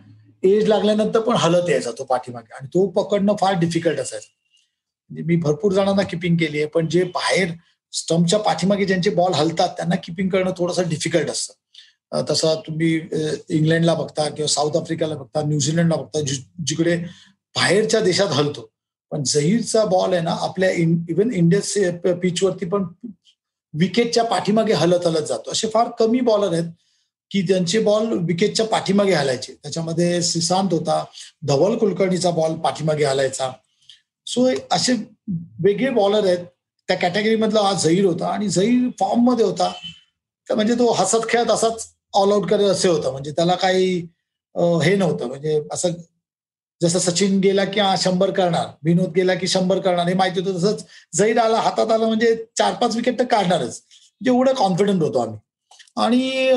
एज 0.42 0.66
लागल्यानंतर 0.68 1.20
पण 1.20 1.37
हलत 1.37 1.68
यायचा 1.70 1.90
तो 1.98 2.04
पाठीमागे. 2.04 2.54
आणि 2.54 2.68
तो 2.74 2.87
पकडणं 2.90 3.37
फार 3.40 3.59
डिफिकल्ट 3.61 4.00
असायचं. 4.00 4.26
म्हणजे 5.11 5.22
मी 5.26 5.37
भरपूर 5.37 5.72
जणांना 5.72 6.02
किपिंग 6.02 6.37
केली 6.37 6.59
आहे 6.59 6.66
पण 6.66 6.88
जे 6.88 7.02
बाहेर 7.14 7.52
स्टम्पच्या 7.92 8.38
पाठीमागे 8.38 8.85
ज्यांचे 8.85 9.11
बॉल 9.11 9.33
हलतात 9.35 9.68
त्यांना 9.76 9.96
किपिंग 9.96 10.28
करणं 10.28 10.52
थोडंसं 10.59 10.88
डिफिकल्ट 10.88 11.30
असतं. 11.30 12.22
तसं 12.30 12.61
तुम्ही 12.66 12.94
इंग्लंडला 13.48 13.94
बघता 13.94 14.28
किंवा 14.28 14.46
साऊथ 14.48 14.76
आफ्रिकाला 14.76 15.14
बघता 15.14 15.42
न्यूझीलंडला 15.42 15.96
बघता 15.96 16.20
जिकडे 16.66 16.96
बाहेरच्या 17.57 18.01
देशात 18.01 18.33
हलतो. 18.33 18.69
पण 19.13 19.23
जहीरचा 19.27 19.85
बॉल 19.85 20.13
आहे 20.13 20.23
ना 20.23 20.37
आपल्या 20.41 20.71
इव्हन 20.71 21.33
इंडिया 21.35 22.15
पिचवरती 22.15 22.67
पण 22.67 22.85
विकेटच्या 23.75 24.25
पाठीमागे 24.25 24.73
हलत 24.73 25.07
हलत 25.07 25.27
जातो. 25.27 25.51
असे 25.51 25.69
फार 25.75 25.89
कमी 25.99 26.21
बॉलर 26.21 26.53
आहेत 26.53 26.71
की 27.31 27.43
त्यांचे 27.49 27.79
बॉल 27.81 28.07
विकेटच्या 28.27 28.67
पाठीमागे 28.67 29.13
हलायचे. 29.15 29.53
त्याच्यामध्ये 29.63 30.21
सिसांत 30.23 30.73
होता 30.73 31.05
धवल 31.47 31.77
कुलकर्णीचा 31.79 32.31
बॉल 32.31 32.55
पाठीमागे 32.61 33.05
हलायचा. 33.05 33.51
सो 34.27 34.49
असे 34.73 34.93
वेगळे 35.65 35.91
बॉलर 35.91 36.27
आहेत. 36.27 36.45
त्या 36.89 36.97
कॅटेगरीमधला 36.99 37.61
हा 37.61 37.73
झहीर 37.73 38.05
होता 38.05 38.27
आणि 38.29 38.49
झहीर 38.49 38.89
फॉर्ममध्ये 39.01 39.45
होता. 39.45 39.71
तर 40.49 40.55
म्हणजे 40.55 40.75
तो 40.75 40.91
हसत 40.93 41.29
खेळत 41.29 41.51
असाच 41.51 41.87
ऑल 42.15 42.33
आउट 42.33 42.49
करत 42.51 42.71
असे 42.71 42.89
होता. 42.89 43.11
म्हणजे 43.11 43.31
त्याला 43.33 43.55
काही 43.55 43.97
हे 44.85 44.95
नव्हतं. 44.97 45.27
म्हणजे 45.27 45.61
असं 45.73 45.93
जसं 46.81 46.99
सचिन 46.99 47.38
गेला 47.40 47.64
की 47.64 47.81
शंभर 48.03 48.31
करणार 48.31 48.66
विनोद 48.85 49.12
गेला 49.16 49.35
की 49.35 49.47
शंभर 49.49 49.79
करणार 49.81 50.09
हे 50.09 50.14
माहिती 50.14 50.40
होतं 50.40 50.57
तसंच 50.59 50.85
जैद 51.16 51.38
आला 51.38 51.57
हातात 51.61 51.90
आला 51.93 52.07
म्हणजे 52.07 52.35
चार 52.59 52.75
पाच 52.81 52.97
विकेट 52.97 53.19
तर 53.19 53.25
काढणारच. 53.25 53.81
म्हणजे 54.21 54.31
एवढं 54.31 54.55
कॉन्फिडंट 54.59 55.03
होतो 55.03 55.19
आम्ही. 55.19 55.38
आणि 55.97 56.51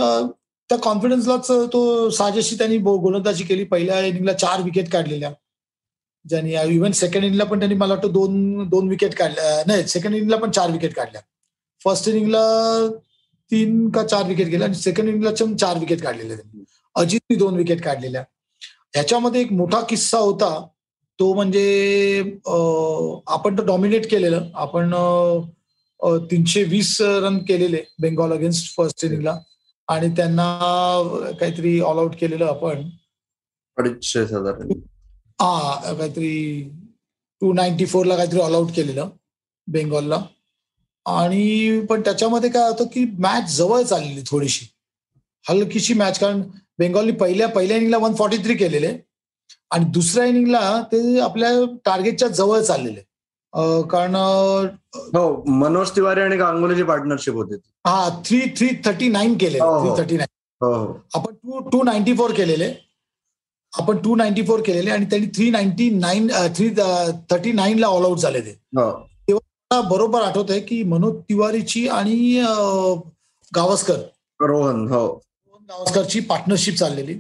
त्या 0.70 0.78
कॉन्फिडन्सलाच 0.84 1.48
तो 1.74 2.10
साजेशी 2.10 2.56
त्यांनी 2.58 2.78
गोलंदाजी 2.78 3.44
केली. 3.44 3.64
पहिल्या 3.64 4.00
इनिंगला 4.06 4.34
चार 4.34 4.62
विकेट 4.62 4.92
काढलेल्या. 4.92 5.32
ज्यांनी 6.26 6.54
इव्हन 6.76 6.92
सेकंड 6.92 7.24
इनिंगला 7.24 7.44
पण 7.44 7.60
त्यांनी 7.60 7.76
मला 7.78 7.94
वाटतं 7.94 8.12
दोन 8.14 8.68
दोन 8.70 8.90
विकेट 8.90 9.16
काढल्या. 9.16 9.64
नाही 9.68 9.88
सेकंड 9.88 10.16
इनिंगला 10.16 10.38
पण 10.38 10.52
चार 10.52 10.72
विकेट 10.72 10.94
काढल्या. 10.96 11.22
फर्स्ट 11.86 12.08
इनिंगला 12.10 12.88
तीन 13.52 13.90
का 13.92 14.04
चार 14.08 14.24
विकेट 14.28 14.48
गेल्या 14.48 14.68
आणि 14.68 14.76
सेकंड 14.76 15.10
इनिंगला 15.10 15.32
चार 15.56 15.78
विकेट 15.80 16.02
काढलेल्या 16.04 16.38
त्यांनी. 16.38 16.64
अजितनी 16.96 17.36
दोन 17.38 17.56
विकेट 17.56 17.82
काढलेल्या. 17.84 18.24
ह्याच्यामध्ये 18.94 19.42
एक 19.42 19.52
मोठा 19.52 19.80
किस्सा 19.90 20.18
होता. 20.18 20.50
तो 21.20 21.34
म्हणजे 21.34 22.22
आपण 23.34 23.58
तर 23.58 23.66
डॉमिनेट 23.66 24.10
केलेलं. 24.12 24.50
आपण 24.54 24.94
तीनशे 26.32 26.64
वीस 26.64 26.98
रन 27.02 27.38
केलेले 27.48 27.82
बेंगॉल 28.02 28.32
अगेन्स्ट 28.34 28.76
फर्स्ट 28.78 29.06
इनिंगला 29.06 29.38
आणि 29.88 30.10
त्यांना 30.16 31.34
काहीतरी 31.40 31.80
ऑल 31.82 31.98
आउट 32.00 32.16
केलेलं 32.20 32.46
आपण. 32.46 32.90
अडीचशे 33.78 34.26
साधारण 34.28 34.72
हा 35.42 35.94
काहीतरी 35.94 36.62
टू 37.42 37.54
नाईन्टी 37.54 37.86
फोरला 37.86 38.16
काहीतरी 38.16 38.40
ऑल 38.40 38.56
आउट 38.56 38.72
केलेलं 38.76 39.10
बेंगॉलला 39.68 40.22
आणि 41.06 41.80
पण 41.90 42.02
त्याच्यामध्ये 42.02 42.50
काय 42.50 42.70
होतं 42.70 42.86
की 42.94 43.06
मॅच 43.20 43.56
जवळ 43.56 43.82
चाललेली 43.82 44.22
थोडीशी. 44.28 44.66
हलकीशी 45.46 45.94
मॅच 45.94 46.20
कारण 46.20 46.42
बेंगॉलनी 46.80 47.12
पहिल्या 47.24 47.48
पहिल्या 47.48 47.78
इनिंगला 47.78 47.98
वन 47.98 48.16
फॉर्टी 48.16 48.38
थ्री 48.44 48.56
केलेले. 48.56 48.94
आणि 49.72 49.86
दुसऱ्या 49.94 50.26
इनिंगला 50.26 50.82
ते 50.92 51.20
आपल्या 51.20 51.50
टार्गेटच्या 51.86 52.28
जवळ 52.28 52.62
चाललेले. 52.62 53.02
कारण 53.92 54.16
हो 55.16 55.44
मनोज 55.48 55.90
तिवारी 55.96 56.22
आणि 56.22 56.36
गांगुलीची 56.38 56.84
पार्टनरशिप 56.84 57.34
होती 57.36 57.56
हा 57.88 58.10
थ्री 58.26 58.40
थ्री 58.58 58.68
थर्टी 58.86 59.08
नाईन 59.10 59.36
केले 59.40 59.60
थ्री 59.60 59.90
थर्टी 59.98 60.18
नाईन 60.18 60.66
आपण 61.16 61.34
टू 61.34 61.60
टू 61.70 61.84
नाईन्टी 61.84 62.14
फोर 62.18 62.32
केलेले. 62.38 62.72
आपण 63.74 63.98
टू 64.04 64.16
नाईन्टी 64.16 64.42
फोर 64.46 64.62
केलेले 64.66 64.92
आणि 64.92 65.06
त्यांनी 65.10 65.28
three 65.36 65.50
ninety 65.52 65.90
nine 65.90 66.28
three 66.56 66.70
thirty 67.30 67.52
nine 67.52 67.80
ला 67.80 67.88
ऑल 67.88 68.06
आउट 68.06 68.18
झाले 68.18 68.42
ते 68.42 68.54
तेव्हा 68.78 69.82
बरोबर 69.90 70.22
आठवत 70.22 70.52
आहे 70.52 70.60
की 70.62 70.82
मनोज 70.84 71.16
तिवारीची 71.30 71.88
आणि 71.88 72.44
गावस्कर 73.52 74.00
रोहन 74.40 74.88
हो. 74.88 75.08
गावस्करची 75.74 76.20
पार्टनरशिप 76.20 76.76
चाललेली. 76.76 77.20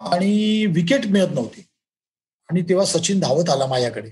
आणि 0.00 0.66
विकेट 0.66 1.06
मिळत 1.06 1.34
नव्हती. 1.34 1.66
आणि 2.50 2.62
तेव्हा 2.62 2.84
सचिन 2.86 3.20
धावत 3.20 3.50
आला 3.50 3.66
माझ्याकडे. 3.66 4.10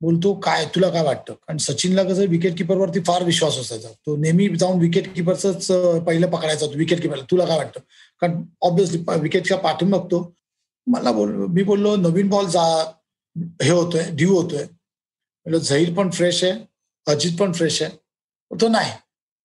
बोलतो 0.00 0.34
काय 0.40 0.64
तुला 0.74 0.88
काय 0.90 1.02
वाटतं? 1.02 1.32
कारण 1.32 1.56
सचिनला 1.58 2.02
कसं 2.02 2.26
विकेट 2.28 2.56
किपरवरती 2.58 3.00
फार 3.00 3.22
विश्वास 3.22 3.56
असायचा. 3.58 3.88
तो 4.06 4.16
नेहमी 4.16 4.48
जाऊन 4.56 4.80
विकेट 4.80 5.14
किपरच 5.14 5.66
पहिलं 6.06 6.30
पकडायचा 6.30 6.66
होतो 6.66 6.78
विकेट 6.78 7.02
किपरला 7.02 7.24
तुला 7.30 7.44
काय 7.46 7.56
वाटतं? 7.56 7.80
कारण 8.20 8.42
ऑब्विसली 8.62 8.98
विकेटच्या 9.20 9.58
पाठून 9.58 9.90
बघतो. 9.90 10.22
मला 10.86 11.12
बोल 11.12 11.34
मी 11.34 11.62
बोललो 11.62 11.96
नवीन 11.96 12.28
बॉल 12.28 12.46
जा 12.46 12.62
हे 13.62 13.70
होतोय 13.70 14.04
ड्यू 14.10 14.34
होतोय. 14.34 14.64
म्हणलं 14.64 15.58
झहीर 15.58 15.92
पण 15.94 16.10
फ्रेश 16.10 16.42
आहे 16.44 16.52
अजित 17.06 17.38
पण 17.38 17.52
फ्रेश 17.52 17.82
आहे. 17.82 17.96
तो 18.50 18.68
नाही 18.68 18.92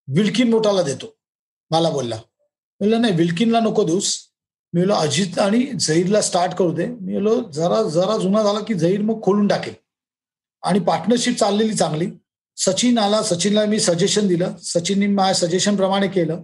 विल्किन 0.07 0.49
मोठाला 0.49 0.81
देतो. 0.83 1.15
मला 1.71 1.89
बोलला. 1.89 2.19
म्हणलं 2.79 3.01
नाही 3.01 3.13
विल्किनला 3.15 3.59
नको 3.59 3.83
देऊस. 3.85 4.17
मी 4.73 4.81
बोलो 4.81 4.93
अजित 4.93 5.39
आणि 5.39 5.63
झहीरला 5.79 6.21
स्टार्ट 6.21 6.53
करू 6.55 6.71
दे. 6.75 6.85
मी 6.85 7.13
बोलो 7.13 7.39
जरा 7.53 7.81
जरा 7.89 8.17
जुना 8.17 8.43
झाला 8.43 8.59
की 8.67 8.73
झहीर 8.73 9.01
मग 9.01 9.21
खोलून 9.23 9.47
टाकेल. 9.47 9.73
आणि 10.63 10.79
पार्टनरशिप 10.79 11.37
चाललेली 11.39 11.73
चांगली. 11.73 12.09
सचिन 12.57 12.97
आला 12.97 13.21
सचिनला 13.23 13.65
मी 13.65 13.79
सजेशन 13.79 14.27
दिलं. 14.27 14.55
सचिनने 14.63 15.07
माझ्या 15.07 15.47
सजेशन 15.47 15.75
प्रमाणे 15.75 16.07
केलं. 16.07 16.41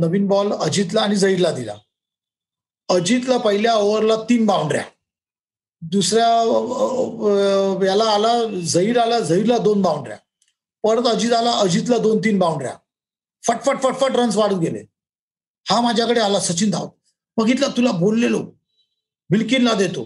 नवीन 0.00 0.26
बॉल 0.28 0.52
अजितला 0.52 1.00
आणि 1.00 1.16
झहीरला 1.16 1.50
दिला. 1.54 1.74
अजितला 2.88 3.36
पहिल्या 3.38 3.74
ओव्हरला 3.74 4.16
तीन 4.28 4.46
बाउंड्र्या 4.46 4.82
दुसऱ्या 5.82 6.26
याला 7.86 8.04
आला 8.04 8.32
झहीर 8.60 8.98
आला 8.98 9.18
झहीरला 9.20 9.58
दोन 9.58 9.82
बाउंड्र्या 9.82 10.16
परत 10.84 11.06
अजित 11.08 11.32
आला 11.32 11.50
अजितला 11.52 11.98
दोन 11.98 12.18
तीन 12.24 12.38
बाउंड्र्या 12.38 12.72
फटफट 13.46 13.82
फटफट 13.82 14.16
रन्स 14.16 14.36
वाढत 14.36 14.58
गेले. 14.58 14.82
हा 15.70 15.80
माझ्याकडे 15.80 16.20
आला 16.20 16.40
सचिन 16.40 16.70
धाव 16.70 16.88
बघितलं 17.36 17.70
तुला 17.76 17.90
बोललेलो. 17.92 18.38
बिल्किनला 19.30 19.74
देतो. 19.74 20.04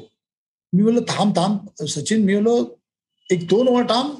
मी 0.72 0.82
बोललो 0.82 1.00
थांब 1.08 1.36
थांब. 1.36 1.84
सचिन 1.84 2.24
मी 2.24 2.34
बोललो 2.34 2.64
एक 3.30 3.46
दोन 3.48 3.68
ओव्हर 3.68 3.84
थांब. 3.84 4.14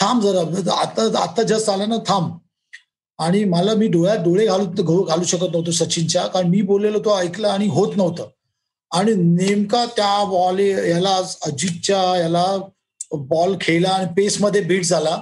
थांब 0.00 0.22
जरा. 0.22 0.72
आता 0.80 1.22
आता 1.22 1.42
जस्ट 1.42 1.70
आला 1.70 1.86
ना 1.86 1.96
थांब. 2.06 2.32
आणि 3.18 3.44
मला 3.44 3.74
मी 3.74 3.86
डोळ्यात 3.88 4.18
डोळे 4.18 4.46
घालू 4.46 5.02
घालू 5.02 5.24
शकत 5.24 5.52
नव्हतो 5.52 5.70
सचिनच्या. 5.70 6.26
कारण 6.26 6.48
मी 6.48 6.62
बोललेलो 6.62 6.98
तो 6.98 7.18
ऐकलं 7.18 7.48
आणि 7.48 7.68
होत 7.68 7.96
नव्हतं. 7.96 8.28
आणि 8.92 9.12
नेमका 9.16 9.84
त्या 9.86 10.24
बॉल 10.24 10.58
याला 10.60 11.16
अजितच्या 11.46 12.16
याला 12.18 12.46
बॉल 13.12 13.56
खेळला 13.60 13.88
आणि 13.88 14.06
पेसमध्ये 14.16 14.60
बीट 14.60 14.84
झाला. 14.84 15.20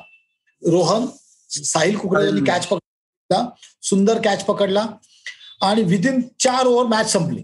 रोहन 0.63 1.07
साहिल 1.51 1.97
कुकरा 1.99 2.25
यांनी 2.25 2.41
कॅच 2.41 2.67
पकडला. 2.67 2.93
सुंदर 3.33 4.21
कॅच 4.25 4.45
पकडला. 4.45 4.87
आणि 5.63 5.83
विदिन 5.83 6.21
चार 6.41 6.67
ओव्हर 6.67 6.87
मॅच 6.87 7.13
संपली. 7.13 7.43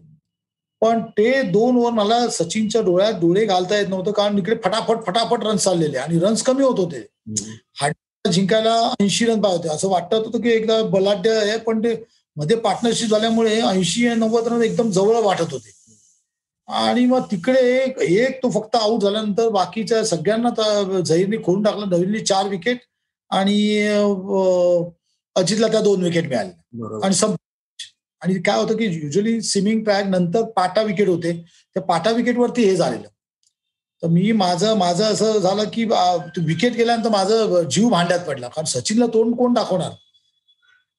पण 0.83 1.01
ते 1.19 1.43
दोन 1.43 1.77
ओव्हर 1.77 1.93
मला 1.93 2.27
सचिनच्या 2.29 2.81
डोळ्यात 2.83 3.13
डोळे 3.13 3.45
घालता 3.45 3.79
येत 3.79 3.89
नव्हतं. 3.89 4.11
कारण 4.13 4.39
इकडे 4.39 4.57
फटाफट 4.65 5.05
फटाफट 5.07 5.45
रन्स 5.45 5.65
चाललेले. 5.65 5.99
आणि 5.99 6.19
रन्स 6.19 6.43
कमी 6.43 6.63
होत 6.65 6.79
होते. 6.79 7.07
जिंकायला 8.25 8.73
ऐंशी 9.01 9.25
रन 9.27 9.41
पाहिजे 9.41 9.59
होते. 9.59 9.75
असं 9.75 9.89
वाटत 9.89 10.15
होतं 10.15 10.41
की 10.41 10.51
एकदा 10.53 10.83
बलाढ्य 10.83 11.31
आहे 11.31 11.57
पण 11.59 11.85
ते 11.85 11.95
मध्ये 12.37 12.57
पार्टनरशिप 12.57 13.11
झाल्यामुळे 13.11 13.61
ऐंशी 13.61 14.09
नव्वद 14.09 14.49
रन 14.49 14.63
एकदम 14.63 14.91
जवळ 14.91 15.21
वाटत 15.23 15.53
होते. 15.53 15.71
आणि 16.69 17.05
मग 17.07 17.23
तिकडे 17.31 17.61
एक 17.77 17.99
एक 17.99 18.43
तो 18.43 18.51
फक्त 18.51 18.77
आऊट 18.77 19.03
झाल्यानंतर 19.03 19.49
बाकीच्या 19.49 20.05
सगळ्यांना 20.07 21.01
झहीरने 21.01 21.37
खोडून 21.37 21.63
टाकलं. 21.63 21.89
नवीनली 21.91 22.21
चार 22.25 22.49
विकेट 22.49 22.81
आणि 23.31 23.57
अजितला 25.41 25.69
त्या 25.69 25.81
दोन 25.81 26.03
विकेट 26.03 26.29
मिळाल्या 26.29 27.05
आणि 27.05 27.15
सब 27.15 27.35
आणि 28.23 28.35
काय 28.47 28.61
होतं 28.61 28.77
की 28.77 28.85
युजली 28.85 29.41
स्विमिंग 29.43 29.83
ट्रॅक 29.85 30.07
नंतर 30.07 30.43
पाटा 30.57 30.83
विकेट 30.83 31.09
होते. 31.09 31.33
त्या 31.77 31.83
पाटा 31.83 32.11
विकेटवरती 32.11 32.65
हे 32.65 32.75
झालेलं. 32.77 33.09
तर 34.03 34.09
मी 34.09 34.33
माझं 34.33 34.77
माझं 34.79 35.05
असं 35.05 35.39
झालं 35.39 35.65
की 35.73 35.85
विकेट 35.85 36.73
गेल्यानंतर 36.77 37.11
माझं 37.11 37.69
जीव 37.71 37.89
भांड्यात 37.89 38.21
पडला. 38.27 38.49
कारण 38.49 38.67
सचिनला 38.67 39.07
तोंड 39.15 39.35
कोण 39.37 39.53
दाखवणार? 39.55 39.91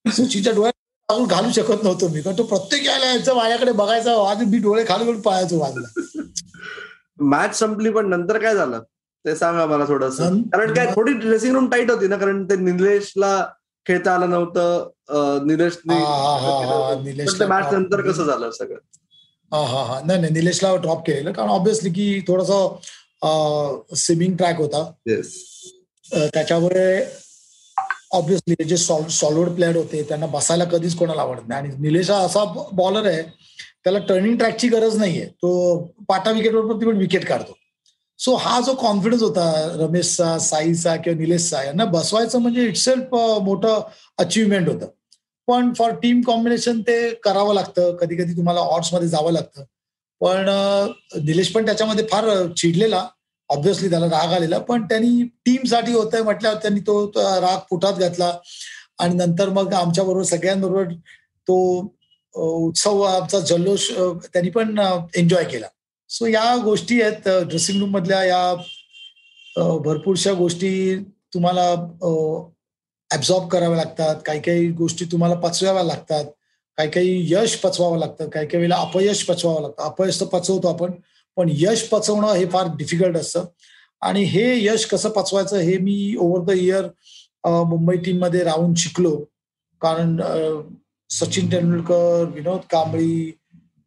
सचिनच्या 0.05 0.53
डोळ्यात 0.53 1.27
घालू 1.29 1.51
शकत 1.51 1.83
नव्हतो 1.83 2.07
मी. 2.07 2.21
कारण 2.21 2.37
तो 2.37 2.43
प्रत्येक 2.43 2.85
यायला 2.85 3.05
यायचं 3.05 3.35
माझ्याकडे 3.35 3.71
बघायचा 3.71 4.13
आधी 4.29 4.45
मी 4.45 4.57
डोळे 4.59 4.83
खाली 4.87 5.05
घालून 5.05 5.21
पाहायचो 5.21 5.59
बाजूला 5.59 6.23
मॅच 7.29 7.57
संपली 7.59 7.89
पण 7.91 8.09
नंतर 8.09 8.37
काय 8.41 8.55
झालं? 8.55 8.79
ते 9.25 9.35
सांगा 9.35 9.65
मला 9.65 9.85
थोडस. 9.87 10.17
कारण 10.53 10.73
काय 10.73 10.85
थोडी 10.95 11.13
ड्रेसिंग 11.13 11.53
रूम 11.55 11.69
टाईट 11.69 11.91
होती 11.91 12.07
ना? 12.07 12.17
कारण 12.17 12.43
ते 12.49 12.55
निलेशला 12.55 13.35
खेळता 13.85 14.13
आलं 14.15 14.29
नव्हतं 14.29 15.47
निलेश 15.47 15.77
मॅच 17.41 17.73
नंतर 17.73 18.01
कसं 18.01 18.25
झालं 18.25 18.51
सगळं? 18.51 18.77
हा 19.51 19.59
हा 19.67 19.83
हा. 19.83 19.99
नाही 20.05 20.19
नाही 20.21 20.33
निलेशला 20.33 20.75
ड्रॉप 20.75 21.05
केलेलं. 21.07 21.31
कारण 21.31 21.49
ऑब्विसली 21.49 21.89
की 21.89 22.19
थोडस 22.27 22.51
स्विमिंग 24.01 24.35
ट्रॅक 24.37 24.57
होता. 24.57 24.83
त्याच्यामुळे 26.33 27.03
ऑब्विसली 28.13 28.63
जे 28.63 28.77
सॉलिड 28.77 29.49
प्लेअर 29.55 29.75
होते 29.75 30.01
त्यांना 30.03 30.25
बसायला 30.25 30.63
कधीच 30.63 30.95
कोणाला 30.95 31.21
आवडत 31.21 31.47
नाही. 31.47 31.61
आणि 31.61 31.75
निलेश 31.81 32.09
हा 32.11 32.17
असा 32.25 32.43
बॉलर 32.73 33.05
आहे 33.09 33.21
त्याला 33.83 33.99
टर्निंग 33.99 34.37
ट्रॅकची 34.37 34.67
गरज 34.67 34.97
नाहीये. 34.97 35.25
तो 35.25 35.77
पाटा 36.09 36.31
विकेटवर 36.31 36.73
पण 36.85 36.97
विकेट 36.97 37.25
काढतो. 37.27 37.53
सो 38.21 38.35
हा 38.35 38.59
जो 38.61 38.73
कॉन्फिडन्स 38.75 39.21
होता 39.21 39.43
रमेशचा 39.79 40.37
साईचा 40.39 40.95
किंवा 40.95 41.19
निलेशचा 41.19 41.63
यांना 41.63 41.85
बसवायचं 41.85 42.39
म्हणजे 42.41 42.65
इटसेल्फ 42.67 43.15
मोठं 43.43 43.81
अचिव्हमेंट 44.17 44.67
होतं. 44.69 44.87
पण 45.47 45.71
फॉर 45.77 45.91
टीम 46.01 46.21
कॉम्बिनेशन 46.21 46.81
ते 46.81 47.13
करावं 47.23 47.53
लागतं. 47.53 47.95
कधी 47.95 48.15
कधी 48.15 48.37
तुम्हाला 48.37 48.61
मध्ये 48.93 49.07
जावं 49.07 49.31
लागतं. 49.31 49.63
पण 50.21 50.49
निलेश 51.25 51.51
पण 51.51 51.65
त्याच्यामध्ये 51.65 52.05
फार 52.11 52.25
चिडलेला. 52.57 53.05
ऑब्व्हियसली 53.49 53.89
त्याला 53.89 54.05
राग 54.05 54.33
आलेला. 54.33 54.57
पण 54.59 54.83
त्यांनी 54.83 55.23
टीमसाठी 55.45 55.93
होतंय 55.93 56.21
म्हटल्यावर 56.21 56.57
त्यांनी 56.57 56.79
तो 56.79 57.05
राग 57.15 57.57
पुटात 57.69 57.93
घातला. 57.93 58.31
आणि 58.99 59.15
नंतर 59.15 59.49
मग 59.49 59.73
आमच्या 59.73 60.03
बरोबर 60.03 60.23
सगळ्यांबरोबर 60.23 60.93
तो 61.47 61.57
उत्सव 62.35 63.01
आमचा 63.01 63.39
जल्लोष 63.39 63.91
त्यांनी 64.33 64.49
पण 64.49 64.79
एन्जॉय 65.15 65.43
केला. 65.43 65.67
सो 66.13 66.25
या 66.27 66.55
गोष्टी 66.63 67.01
आहेत 67.01 67.27
ड्रेसिंग 67.47 67.79
रूम 67.79 67.89
मधल्या 67.89 68.23
या 68.23 68.55
भरपूरशा 69.85 70.31
गोष्टी 70.33 70.71
तुम्हाला 71.33 71.71
ऍब्झॉर्ब 73.11 73.47
कराव्या 73.49 73.77
लागतात. 73.77 74.15
काही 74.25 74.41
काही 74.41 74.67
गोष्टी 74.71 75.05
तुम्हाला 75.11 75.35
पचवाव्या 75.35 75.83
लागतात. 75.83 76.25
काही 76.77 76.89
काही 76.89 77.33
यश 77.33 77.55
पचवावं 77.55 77.97
लागतं. 77.99 78.29
काही 78.29 78.47
काही 78.47 78.57
वेळेला 78.57 78.75
अपयश 78.75 79.23
पचवावं 79.25 79.61
लागतं. 79.61 79.83
अपयश 79.83 80.19
तर 80.19 80.25
पचवतो 80.25 80.67
आपण 80.67 80.91
पण 81.35 81.49
यश 81.51 81.83
पचवणं 81.91 82.33
हे 82.33 82.45
फार 82.45 82.67
डिफिकल्ट 82.77 83.17
असतं. 83.17 83.45
आणि 84.01 84.23
हे 84.23 84.43
यश 84.65 84.85
कसं 84.85 85.09
पचवायचं 85.09 85.57
हे 85.57 85.77
मी 85.77 86.15
ओव्हर 86.19 86.43
द 86.45 86.57
इयर 86.57 86.85
मुंबई 87.45 87.97
टीममध्ये 87.97 88.43
राहून 88.43 88.73
शिकलो. 88.75 89.15
कारण 89.81 90.19
सचिन 91.09 91.51
तेंडुलकर 91.51 92.23
विनोद 92.33 92.59
कांबळी 92.69 93.31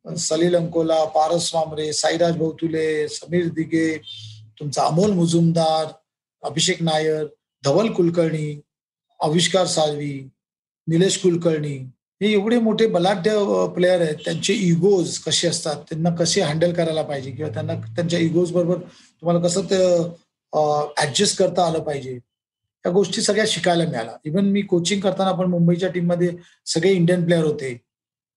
सलील 0.05 0.57
अंकोला 0.57 1.05
पारस 1.15 1.51
वामरे 1.55 1.93
साईराज 1.93 2.37
भौतुले 2.37 3.09
समीर 3.09 3.49
दिगे 3.55 3.97
तुमचा 4.61 4.83
अमोल 4.83 5.13
मुजुमदार 5.13 5.87
अभिषेक 6.43 6.83
नायर 6.83 7.25
धवल 7.65 7.91
कुलकर्णी 7.93 8.61
आविष्कार 9.21 9.67
साळवी 9.67 10.13
निलेश 10.89 11.17
कुलकर्णी 11.23 11.77
हे 12.21 12.33
एवढे 12.33 12.59
मोठे 12.59 12.87
बलाढ्य 12.87 13.31
प्लेयर 13.75 14.01
आहेत 14.01 14.17
त्यांचे 14.25 14.55
इगोज 14.55 15.19
कसे 15.19 15.49
असतात 15.49 15.77
त्यांना 15.89 16.11
कसे 16.17 16.41
हँडल 16.41 16.73
करायला 16.73 17.03
पाहिजे 17.03 17.31
किंवा 17.31 17.51
त्यांना 17.55 17.75
त्यांच्या 17.75 18.19
इगोज 18.19 18.53
बरोबर 18.53 18.79
तुम्हाला 18.79 19.41
कसं 19.47 19.65
ते 19.71 19.83
ऍडजस्ट 21.03 21.39
करता 21.39 21.67
आलं 21.67 21.83
पाहिजे 21.83 22.13
या 22.85 22.91
गोष्टी 22.93 23.23
सगळ्या 23.23 23.45
शिकायला 23.49 23.85
मिळाल्या. 23.85 24.17
इव्हन 24.25 24.51
मी 24.53 24.63
कोचिंग 24.63 25.01
करताना 25.01 25.33
पण 25.33 25.47
मुंबईच्या 25.51 25.89
टीममध्ये 25.91 26.31
सगळे 26.67 26.93
इंडियन 26.93 27.25
प्लेयर 27.25 27.45
होते. 27.45 27.73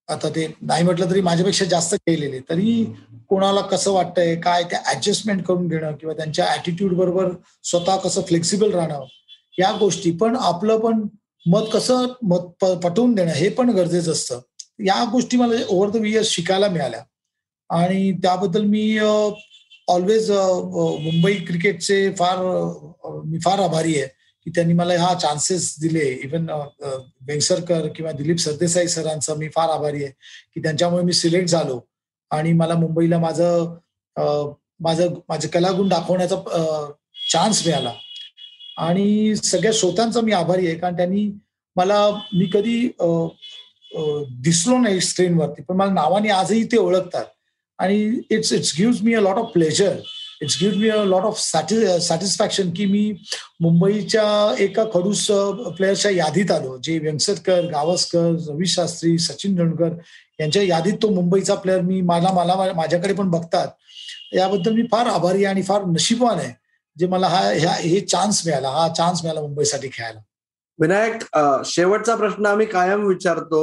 आता 0.09 0.29
ते 0.29 0.47
नाही 0.61 0.83
म्हटलं 0.83 1.09
तरी 1.09 1.21
माझ्यापेक्षा 1.21 1.65
जास्त 1.65 1.95
खेळलेले 1.95 2.39
तरी 2.49 2.83
कोणाला 3.29 3.61
कसं 3.61 3.91
वाटतंय 3.91 4.35
काय 4.41 4.63
ते 4.63 4.75
ऍडजस्टमेंट 4.91 5.43
करून 5.45 5.67
घेणं 5.67 5.95
किंवा 5.99 6.13
त्यांच्या 6.15 6.45
ऍटिट्यूड 6.53 6.93
बरोबर 6.93 7.29
स्वतः 7.63 7.95
कसं 7.95 8.21
फ्लेक्सिबल 8.27 8.71
राहणं 8.73 9.03
या 9.57 9.71
गोष्टी. 9.79 10.11
पण 10.11 10.35
आपलं 10.39 10.79
पण 10.79 11.01
मत 11.45 11.69
कसं 11.73 12.05
मत 12.23 12.65
पटवून 12.83 13.13
देणं 13.15 13.31
हे 13.33 13.49
पण 13.49 13.69
गरजेचं 13.69 14.11
असतं. 14.11 14.39
या 14.85 15.03
गोष्टी 15.11 15.37
मला 15.37 15.55
ओव्हर 15.69 15.89
द 15.89 16.03
इयर्स 16.05 16.29
शिकायला 16.29 16.67
मिळाल्या. 16.69 17.01
आणि 17.69 18.11
त्याबद्दल 18.23 18.63
मी 18.65 18.97
ऑलवेज 19.87 20.31
मुंबई 20.31 21.33
क्रिकेटचे 21.47 22.09
फार 22.19 22.37
मी 23.25 23.39
फार 23.39 23.59
आभारी 23.59 23.95
आहे. 23.99 24.09
की 24.47 24.51
त्यांनी 24.55 24.73
मला 24.73 24.93
हा 24.99 25.13
चान्सेस 25.19 25.75
दिले. 25.81 26.05
इवन 26.23 26.49
वेंगसरकर 27.27 27.87
किंवा 27.95 28.11
दिलीप 28.11 28.37
सरदेसाई 28.39 28.87
सरांचा 28.87 29.33
मी 29.35 29.47
फार 29.55 29.69
आभारी 29.69 30.03
आहे 30.03 30.11
की 30.53 30.61
त्यांच्यामुळे 30.63 31.03
मी 31.03 31.13
सिलेक्ट 31.13 31.49
झालो. 31.49 31.79
आणि 32.31 32.53
मला 32.53 32.75
मुंबईला 32.75 33.17
माझं 33.19 34.55
माझं 34.83 35.13
माझे 35.29 35.47
कलागुण 35.47 35.87
दाखवण्याचा 35.89 36.35
चान्स 37.31 37.65
मिळाला. 37.65 37.91
आणि 38.77 39.35
सगळ्या 39.35 39.71
श्रोत्यांचा 39.73 40.21
मी 40.21 40.31
आभारी 40.31 40.67
आहे. 40.67 40.75
कारण 40.75 40.95
त्यांनी 40.97 41.29
मला 41.75 41.99
मी 42.33 42.49
कधी 42.53 42.87
दिसलो 44.43 44.77
नाही 44.77 45.01
स्क्रीनवरती 45.01 45.61
पण 45.63 45.75
मला 45.75 45.93
नावाने 45.93 46.29
आजही 46.29 46.63
ते 46.71 46.77
ओळखतात. 46.77 47.25
आणि 47.79 47.97
it's 48.31 48.53
it's 48.53 48.73
give 48.77 49.03
me 49.03 49.13
a 49.13 49.19
lot 49.21 49.37
of 49.37 49.51
pleasure 49.53 49.99
it's 50.41 50.57
give 50.61 50.77
me 50.77 50.89
a 50.89 51.03
lot 51.03 51.23
of 51.23 51.39
satisfaction 51.39 52.69
की 52.71 52.85
मी 52.85 53.11
मुंबईच्या 53.61 54.55
एका 54.59 54.83
खडूस 54.93 55.29
uh, 55.31 55.71
प्लेयर्सच्या 55.75 56.11
यादीत 56.11 56.51
आलो 56.51 56.77
जे 56.83 56.97
व्यंगसरकर 56.99 57.65
गावस्कर 57.71 58.29
रवी 58.49 58.65
शास्त्री 58.65 59.17
सचिन 59.17 59.57
तेंडुलकर 59.57 59.95
यांच्या 60.39 60.63
यादीत 60.63 60.93
तो 61.01 61.09
मुंबईचा 61.09 61.55
प्लेअर 61.55 61.81
मी 61.81 62.01
मला 62.01 62.31
मला 62.33 62.55
माझ्याकडे 62.75 63.13
पण 63.13 63.29
बघतात. 63.29 63.67
याबद्दल 64.33 64.73
मी 64.73 64.83
फार 64.91 65.07
आभारी 65.07 65.37
आहे 65.37 65.45
आणि 65.45 65.61
फार 65.61 65.83
नशीबवान 65.85 66.39
आहे 66.39 66.53
जे 66.97 67.07
मला 67.07 67.27
हा 67.27 67.39
हे 67.73 67.99
चान्स 67.99 68.41
मिळाला 68.45 68.69
हा 68.69 68.87
चान्स 68.93 69.23
मिळाला 69.23 69.41
मुंबईसाठी 69.41 69.89
खेळायला. 69.93 70.19
विनायक 70.79 71.23
शेवटचा 71.65 72.15
प्रश्न 72.15 72.45
आम्ही 72.45 72.65
कायम 72.65 73.05
विचारतो 73.05 73.61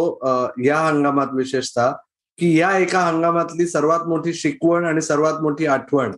या 0.64 0.78
हंगामात 0.78 1.34
विशेषतः 1.34 1.90
की 2.38 2.58
या 2.60 2.76
एका 2.78 3.00
हंगामातली 3.00 3.66
सर्वात 3.66 4.06
मोठी 4.08 4.32
शिकवण 4.34 4.84
आणि 4.84 5.00
सर्वात 5.00 5.40
मोठी 5.42 5.66
आठवण 5.66 6.12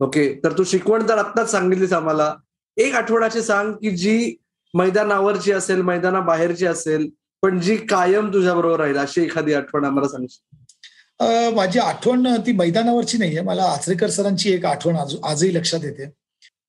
ओके 0.00 0.28
तर 0.44 0.52
तू 0.58 0.64
शिकवण 0.64 1.08
तर 1.08 1.18
आत्ताच 1.18 1.50
सांगितलीस 1.50 1.92
आम्हाला. 1.92 2.34
एक 2.76 2.94
आठवड्याची 2.94 3.42
सांग 3.42 3.72
की 3.72 3.90
जी 3.96 4.36
मैदानावरची 4.74 5.52
असेल 5.52 5.80
मैदाना 5.82 6.20
बाहेरची 6.20 6.66
असेल 6.66 7.08
पण 7.42 7.60
जी 7.60 7.76
कायम 7.76 8.32
तुझ्या 8.34 8.54
बरोबर 8.54 8.80
राहील 8.80 8.96
अशी 8.98 9.22
एखादी 9.22 9.54
आठवण 9.54 9.84
आम्हाला 9.84 10.08
सांगशील 10.08 11.54
माझी 11.54 11.78
आठवण 11.78 12.26
ती 12.46 12.52
मैदानावरची 12.52 13.18
नाहीये 13.18 13.40
मला 13.40 13.64
आचरेकर 13.64 14.10
सरांची 14.10 14.52
एक 14.52 14.64
आठवण 14.66 14.96
आजही 15.24 15.54
लक्षात 15.54 15.84
येते. 15.84 16.06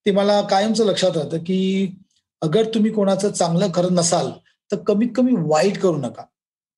ते 0.05 0.11
मला 0.11 0.41
कायमचं 0.41 0.85
लक्षात 0.85 1.17
राहतं 1.17 1.37
की 1.37 1.87
अगर 2.41 2.65
तुम्ही 2.73 2.91
कोणाचं 2.91 3.31
चांगलं 3.31 3.71
करत 3.71 3.91
नसाल 3.91 4.29
तर 4.71 4.77
कमीत 4.87 5.09
कमी 5.15 5.31
वाईट 5.37 5.77
करू 5.77 5.97
नका. 5.97 6.23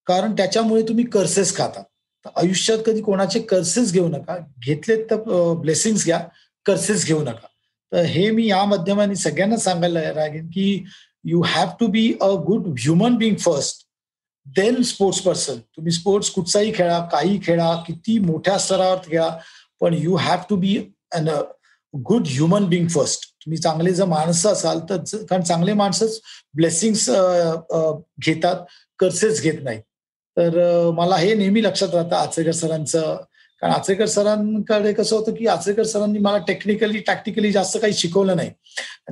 कारण 0.08 0.32
त्याच्यामुळे 0.32 0.82
तुम्ही 0.82 1.06
कर्सेस 1.06 1.56
खाता. 1.56 1.84
आयुष्यात 2.36 2.80
कधी 2.86 3.02
कोणाचे 3.02 3.40
कर्सेस 3.40 3.94
घेऊ 3.94 4.08
नका. 4.08 4.38
घेतले 4.66 4.96
तर 5.04 5.54
ब्लेसिंग्स 5.62 6.06
घ्या. 6.06 6.20
कर्सेस 6.66 7.06
घेऊ 7.06 7.22
नका. 7.22 7.48
तर 7.92 8.04
हे 8.06 8.30
मी 8.32 8.48
या 8.50 8.64
माध्यमाने 8.66 9.16
सगळ्यांना 9.16 9.58
सांगायला 9.58 10.12
लागेन 10.14 10.48
की 10.48 10.84
you 11.26 11.42
have 11.42 11.70
to 11.80 11.88
be 11.88 12.14
a 12.22 12.30
good 12.48 12.68
human 12.80 13.16
being 13.16 13.36
first 13.36 13.86
then 14.46 14.82
sports 14.82 15.20
person 15.22 15.60
तुम्ही 15.76 15.92
स्पोर्ट्स 15.92 16.30
कुठचाही 16.30 16.72
खेळा 16.76 17.00
काही 17.12 17.40
खेळा 17.44 17.74
किती 17.88 18.18
मोठ्या 18.20 18.58
स्तरावर 18.60 19.10
घ्या 19.10 19.30
पण 19.82 19.94
you 19.94 20.16
have 20.16 20.40
to 20.50 20.56
be 20.56 20.78
an 21.12 21.30
good 21.94 22.28
human 22.28 22.66
being 22.66 22.88
first 22.88 23.30
तुम्ही 23.46 23.58
चांगले 23.58 23.94
जर 23.94 24.06
माणसं 24.06 24.52
असाल 24.52 24.80
तर 24.90 24.98
कारण 25.30 25.44
चांगले 25.44 25.74
माणसंच 25.74 26.20
ब्लेसिंग्स 26.54 27.10
घेतात 28.20 28.66
कर्सेस 29.00 29.42
घेत 29.42 29.64
नाही 29.64 29.80
तर 30.38 30.90
मला 30.92 31.16
हे 31.16 31.34
नेहमी 31.34 31.64
लक्षात 31.64 31.94
राहतं 31.94 32.16
आचरेकर 32.16 32.52
सरांचं 32.52 33.18
कारण 33.64 33.74
आचरेकर 33.74 34.06
सरांकडे 34.06 34.92
कसं 34.94 35.16
होतं 35.16 35.34
की 35.36 35.46
आचरेकर 35.48 35.84
सरांनी 35.88 36.20
मला 36.20 36.38
टेक्निकली 36.48 37.00
टॅक्टिकली 37.08 37.52
जास्त 37.52 37.78
काही 37.82 37.94
शिकवलं 37.94 38.36
नाही. 38.36 38.50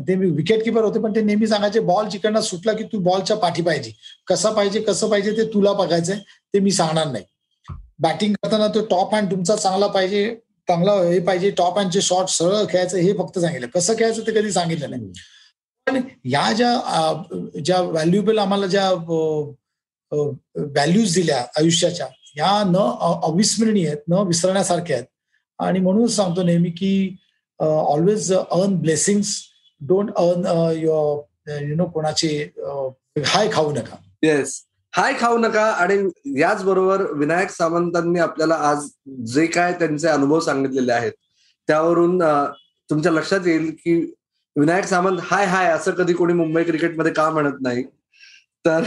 ते 0.07 0.15
मी 0.15 0.29
विकेट 0.31 0.63
किपर 0.63 0.83
होते 0.83 0.99
पण 1.01 1.15
ते 1.15 1.21
नेहमी 1.21 1.47
सांगायचे 1.47 1.79
बॉल 1.79 2.07
जिकडनं 2.09 2.41
सुटला 2.41 2.73
की 2.73 2.83
तू 2.93 2.99
बॉलच्या 3.03 3.37
पाठी 3.37 3.61
पाहिजे. 3.61 3.91
कसं 4.27 4.53
पाहिजे 4.55 4.81
कसं 4.81 5.09
पाहिजे 5.09 5.31
ते 5.37 5.45
तुला 5.53 5.73
बघायचंय 5.73 6.19
ते 6.53 6.59
मी 6.59 6.71
सांगणार 6.71 7.07
नाही. 7.07 7.23
बॅटिंग 7.99 8.33
करताना 8.43 8.67
तो 8.75 8.85
टॉप 8.89 9.15
हँड 9.15 9.31
तुमचा 9.31 9.55
चांगला 9.55 9.87
पाहिजे 9.87 10.25
चांगला 10.67 10.93
हे 11.03 11.19
पाहिजे 11.25 11.49
टॉप 11.57 11.77
हँडचे 11.79 12.01
शॉट 12.01 12.29
सरळ 12.29 12.63
खेळायचं 12.69 12.97
हे 12.97 13.13
फक्त 13.17 13.39
सांगितलं. 13.39 13.67
कसं 13.67 13.93
खेळायचं 13.99 14.27
ते 14.27 14.39
कधी 14.39 14.51
सांगितलं 14.51 14.89
नाही. 14.89 15.11
पण 15.87 16.01
या 16.31 16.51
ज्या 16.53 16.73
ज्या 17.63 17.81
व्हॅल्युएबल 17.81 18.37
आम्हाला 18.39 18.67
ज्या 18.67 18.89
व्हॅल्यूज 20.11 21.13
दिल्या 21.15 21.45
आयुष्याच्या 21.59 22.07
ह्या 22.35 22.63
न 22.67 22.75
अविस्मरणीय 23.23 23.87
आहेत 23.87 24.09
न 24.09 24.21
विसरण्यासारख्या 24.27 24.95
आहेत. 24.95 25.05
आणि 25.59 25.79
म्हणूनच 25.79 26.15
सांगतो 26.15 26.43
नेहमी 26.43 26.69
की 26.69 27.15
always 27.59 28.31
earn 28.33 28.75
blessings 28.81 29.35
don't 29.81 30.09
earn 30.17 30.45
you 30.77 31.75
know 31.75 31.85
कोणाचे 31.93 32.37
हाय 33.25 33.49
खाऊ 33.53 33.71
नका. 33.73 33.95
येस 34.23 34.61
हाय 34.93 35.13
खाऊ 35.19 35.37
नका 35.37 35.63
आणि 35.63 35.97
याचबरोबर 36.39 37.01
विनायक 37.17 37.49
सावंतांनी 37.51 38.19
आपल्याला 38.19 38.55
आज 38.69 38.87
जे 39.33 39.45
काय 39.45 39.73
त्यांचे 39.73 40.07
अनुभव 40.07 40.39
सांगितलेले 40.39 40.91
आहेत 40.91 41.11
त्यावरून 41.67 42.21
तुमच्या 42.89 43.11
लक्षात 43.11 43.47
येईल 43.47 43.69
की 43.79 43.95
विनायक 44.55 44.85
सावंत 44.85 45.19
हाय 45.23 45.45
हाय 45.45 45.67
असं 45.71 45.91
कधी 45.91 46.13
कोणी 46.13 46.33
मुंबई 46.33 46.63
क्रिकेटमध्ये 46.63 47.11
का 47.13 47.29
म्हणत 47.29 47.61
नाही. 47.61 47.83
तर 48.65 48.83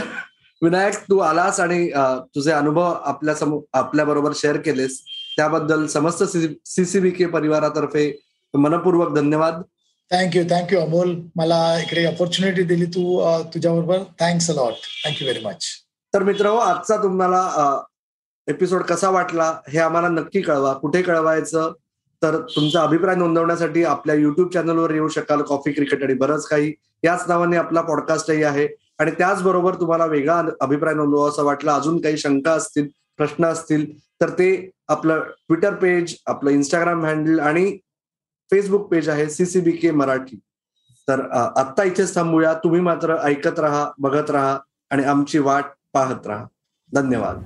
विनायक 0.65 0.95
तू 1.09 1.17
आलास 1.19 1.59
आणि 1.59 1.89
तुझे 2.35 2.51
अनुभव 2.51 2.83
आपल्यासमोर 2.83 3.61
आपल्या 3.73 4.05
बरोबर 4.05 4.31
शेअर 4.35 4.57
केलेस. 4.57 4.99
त्याबद्दल 5.37 5.85
समस्त 5.87 6.23
सीसीबी 6.23 7.09
के 7.11 7.25
परिवारातर्फे 7.27 8.11
मनपूर्वक 8.53 9.15
धन्यवाद. 9.15 9.61
Thank you 10.11 10.43
thank you 10.49 10.79
Amol. 10.79 11.15
मला 11.35 11.57
इकडे 11.79 12.05
ऑपॉर्च्युनिटी 12.05 12.63
दिली 12.63 12.85
तू 12.85 13.03
तुझ्याबरोबर. 13.53 13.97
Thanks 14.19 14.49
a lot 14.51 14.73
thank you 15.05 15.27
very 15.27 15.45
much 15.45 15.65
तर 16.13 16.23
मित्र 16.23 16.49
आजचा 16.49 16.97
तुम्हाला 17.03 17.41
एपिसोड 18.47 18.83
कसा 18.83 19.09
वाटला 19.09 19.47
हे 19.69 19.79
आम्हाला 19.79 20.07
नक्की 20.07 20.41
कळवा. 20.41 20.73
कुठे 20.73 21.01
कळवायचं? 21.01 21.73
तर 22.21 22.37
तुमचा 22.55 22.81
अभिप्राय 22.81 23.15
नोंदवण्यासाठी 23.15 23.83
आपल्या 23.83 24.15
युट्यूब 24.15 24.51
चॅनलवर 24.53 24.93
येऊ 24.93 25.07
शकाल. 25.07 25.41
कॉफी 25.41 25.71
क्रिकेट 25.71 26.03
आणि 26.03 26.13
बरंच 26.13 26.47
काही. 26.47 26.73
याच 27.03 27.23
नावाने 27.27 27.57
आपला 27.57 27.81
पॉडकास्टही 27.81 28.43
आहे. 28.43 28.67
आणि 28.99 29.11
त्याचबरोबर 29.11 29.75
तुम्हाला 29.75 30.05
वेगळा 30.05 30.41
अभिप्राय 30.61 30.93
नोंदवा 30.93 31.29
असं 31.29 31.43
वाटलं 31.43 31.71
अजून 31.71 32.01
काही 32.01 32.17
शंका 32.17 32.51
असतील 32.51 32.87
प्रश्न 33.17 33.45
असतील 33.45 33.85
तर 34.21 34.29
ते 34.29 34.69
आपलं 34.87 35.19
ट्विटर 35.19 35.73
पेज 35.73 36.15
आपलं 36.25 36.49
इंस्टाग्राम 36.49 37.05
हँडल 37.05 37.39
आणि 37.39 37.77
फेसबुक 38.51 38.87
पेज 38.91 39.09
आहे 39.09 39.29
सीसीबी 39.29 39.71
के 39.71 39.91
मराठी. 39.91 40.39
तर 41.07 41.19
आत्ता 41.31 41.83
इथेच 41.83 42.15
थांबूया. 42.15 42.53
तुम्ही 42.53 42.81
मात्र 42.81 43.17
ऐकत 43.23 43.59
राहा 43.59 43.91
बघत 43.99 44.31
राहा 44.31 44.57
आणि 44.89 45.03
आमची 45.03 45.39
वाट 45.39 45.65
पाहत 45.93 46.27
राहा. 46.27 46.45
धन्यवाद. 46.93 47.43